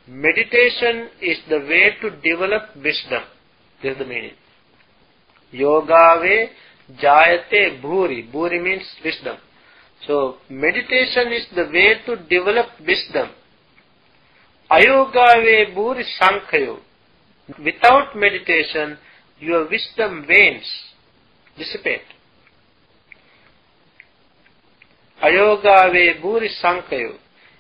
Meditation 0.09 1.09
is 1.21 1.39
the 1.49 1.59
way 1.61 1.97
to 2.01 2.11
develop 2.11 2.75
wisdom. 2.77 3.23
This 3.81 3.93
is 3.93 3.99
the 3.99 4.05
meaning. 4.05 4.33
Yogave 5.53 6.49
jayate 6.91 7.81
bhuri 7.83 8.31
bhuri 8.33 8.63
means 8.63 8.85
wisdom. 9.05 9.37
So 10.09 10.37
meditation 10.49 11.33
is 11.35 11.47
the 11.55 11.65
way 11.65 12.01
to 12.07 12.17
develop 12.31 12.69
wisdom. 12.81 13.29
Ayogave 14.71 15.75
bhuri 15.77 16.03
sankhayo. 16.19 16.79
Without 17.63 18.17
meditation, 18.17 18.97
your 19.39 19.69
wisdom 19.69 20.25
wanes, 20.27 20.65
dissipate. 21.59 22.09
Ayogave 25.23 26.23
bhuri 26.23 26.49
sankhayo. 26.63 27.13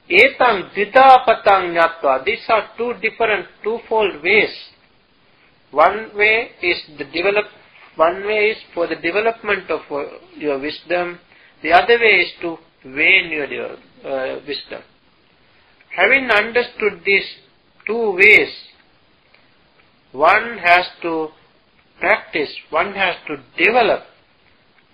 Etam 0.08 0.70
didapatang 0.74 1.76
nyatva. 1.76 2.24
These 2.24 2.44
are 2.48 2.70
two 2.78 2.94
different, 3.02 3.46
twofold 3.62 4.22
ways. 4.22 4.54
One 5.70 6.16
way 6.16 6.52
is 6.62 6.78
the 6.96 7.04
develop. 7.04 7.44
One 7.96 8.24
way 8.24 8.52
is 8.52 8.58
for 8.72 8.86
the 8.86 8.96
development 8.96 9.70
of 9.70 9.82
your 10.38 10.58
wisdom. 10.58 11.18
The 11.62 11.72
other 11.72 11.98
way 11.98 12.24
is 12.26 12.32
to 12.42 12.56
wane 12.84 13.30
your 13.30 13.72
uh, 14.04 14.40
wisdom. 14.46 14.82
Having 15.96 16.30
understood 16.30 17.02
these 17.04 17.26
two 17.86 18.12
ways, 18.12 18.52
one 20.12 20.58
has 20.58 20.86
to 21.02 21.28
practice, 21.98 22.50
one 22.70 22.94
has 22.94 23.16
to 23.26 23.36
develop, 23.62 24.04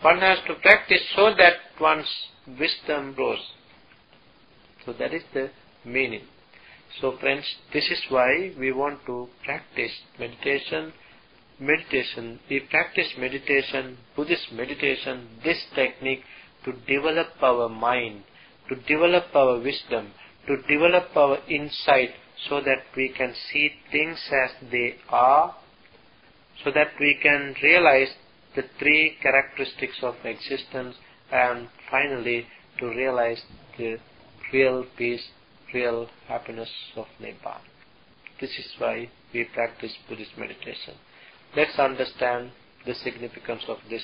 one 0.00 0.20
has 0.20 0.38
to 0.46 0.54
practice 0.54 1.02
so 1.14 1.34
that 1.36 1.54
one's 1.80 2.08
wisdom 2.58 3.14
grows. 3.14 3.38
So 4.84 4.92
that 4.94 5.12
is 5.12 5.22
the 5.32 5.50
meaning. 5.84 6.22
So 7.00 7.16
friends, 7.18 7.44
this 7.72 7.90
is 7.90 8.00
why 8.08 8.52
we 8.58 8.72
want 8.72 9.04
to 9.06 9.28
practice 9.44 9.92
meditation. 10.18 10.92
Meditation, 11.60 12.40
we 12.50 12.60
practice 12.60 13.14
meditation, 13.16 13.96
Buddhist 14.16 14.52
meditation, 14.52 15.28
this 15.44 15.58
technique 15.74 16.22
to 16.64 16.72
develop 16.86 17.28
our 17.42 17.68
mind, 17.68 18.24
to 18.68 18.76
develop 18.76 19.24
our 19.34 19.58
wisdom, 19.58 20.12
to 20.46 20.56
develop 20.68 21.16
our 21.16 21.38
insight 21.48 22.10
so 22.48 22.60
that 22.60 22.82
we 22.96 23.08
can 23.16 23.34
see 23.52 23.70
things 23.90 24.18
as 24.44 24.70
they 24.70 24.96
are, 25.08 25.54
so 26.62 26.70
that 26.70 26.88
we 27.00 27.18
can 27.22 27.54
realize 27.62 28.08
the 28.56 28.62
three 28.78 29.16
characteristics 29.22 29.98
of 30.02 30.14
existence 30.24 30.96
and 31.32 31.68
finally 31.90 32.46
to 32.78 32.86
realize 32.86 33.42
the 33.78 33.96
real 34.52 34.84
peace, 34.96 35.28
real 35.72 36.08
happiness 36.28 36.70
of 36.96 37.06
Nibbana. 37.20 37.60
This 38.40 38.50
is 38.50 38.66
why 38.78 39.08
we 39.32 39.44
practice 39.44 39.92
Buddhist 40.08 40.36
meditation. 40.38 40.94
Let's 41.56 41.78
understand 41.78 42.50
the 42.86 42.94
significance 42.94 43.62
of 43.68 43.78
this 43.88 44.02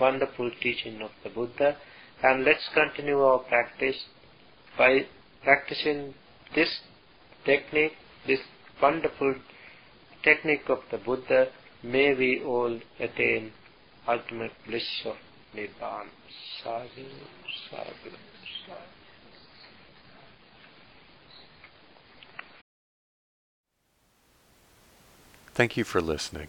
wonderful 0.00 0.50
teaching 0.60 1.02
of 1.02 1.10
the 1.22 1.30
Buddha 1.30 1.76
and 2.22 2.44
let's 2.44 2.68
continue 2.72 3.20
our 3.20 3.40
practice 3.40 4.04
by 4.78 5.06
practicing 5.42 6.14
this 6.54 6.80
technique, 7.44 7.92
this 8.26 8.40
wonderful 8.80 9.34
technique 10.22 10.68
of 10.68 10.78
the 10.90 10.98
Buddha. 10.98 11.48
May 11.82 12.14
we 12.14 12.42
all 12.42 12.80
attain 12.98 13.52
ultimate 14.08 14.52
bliss 14.66 15.02
of 15.04 15.16
Nibbana. 15.54 16.08
Sadhu, 16.62 17.04
sadhu, 17.70 18.10
sadhu. 18.66 18.94
Thank 25.54 25.76
you 25.76 25.84
for 25.84 26.00
listening. 26.00 26.48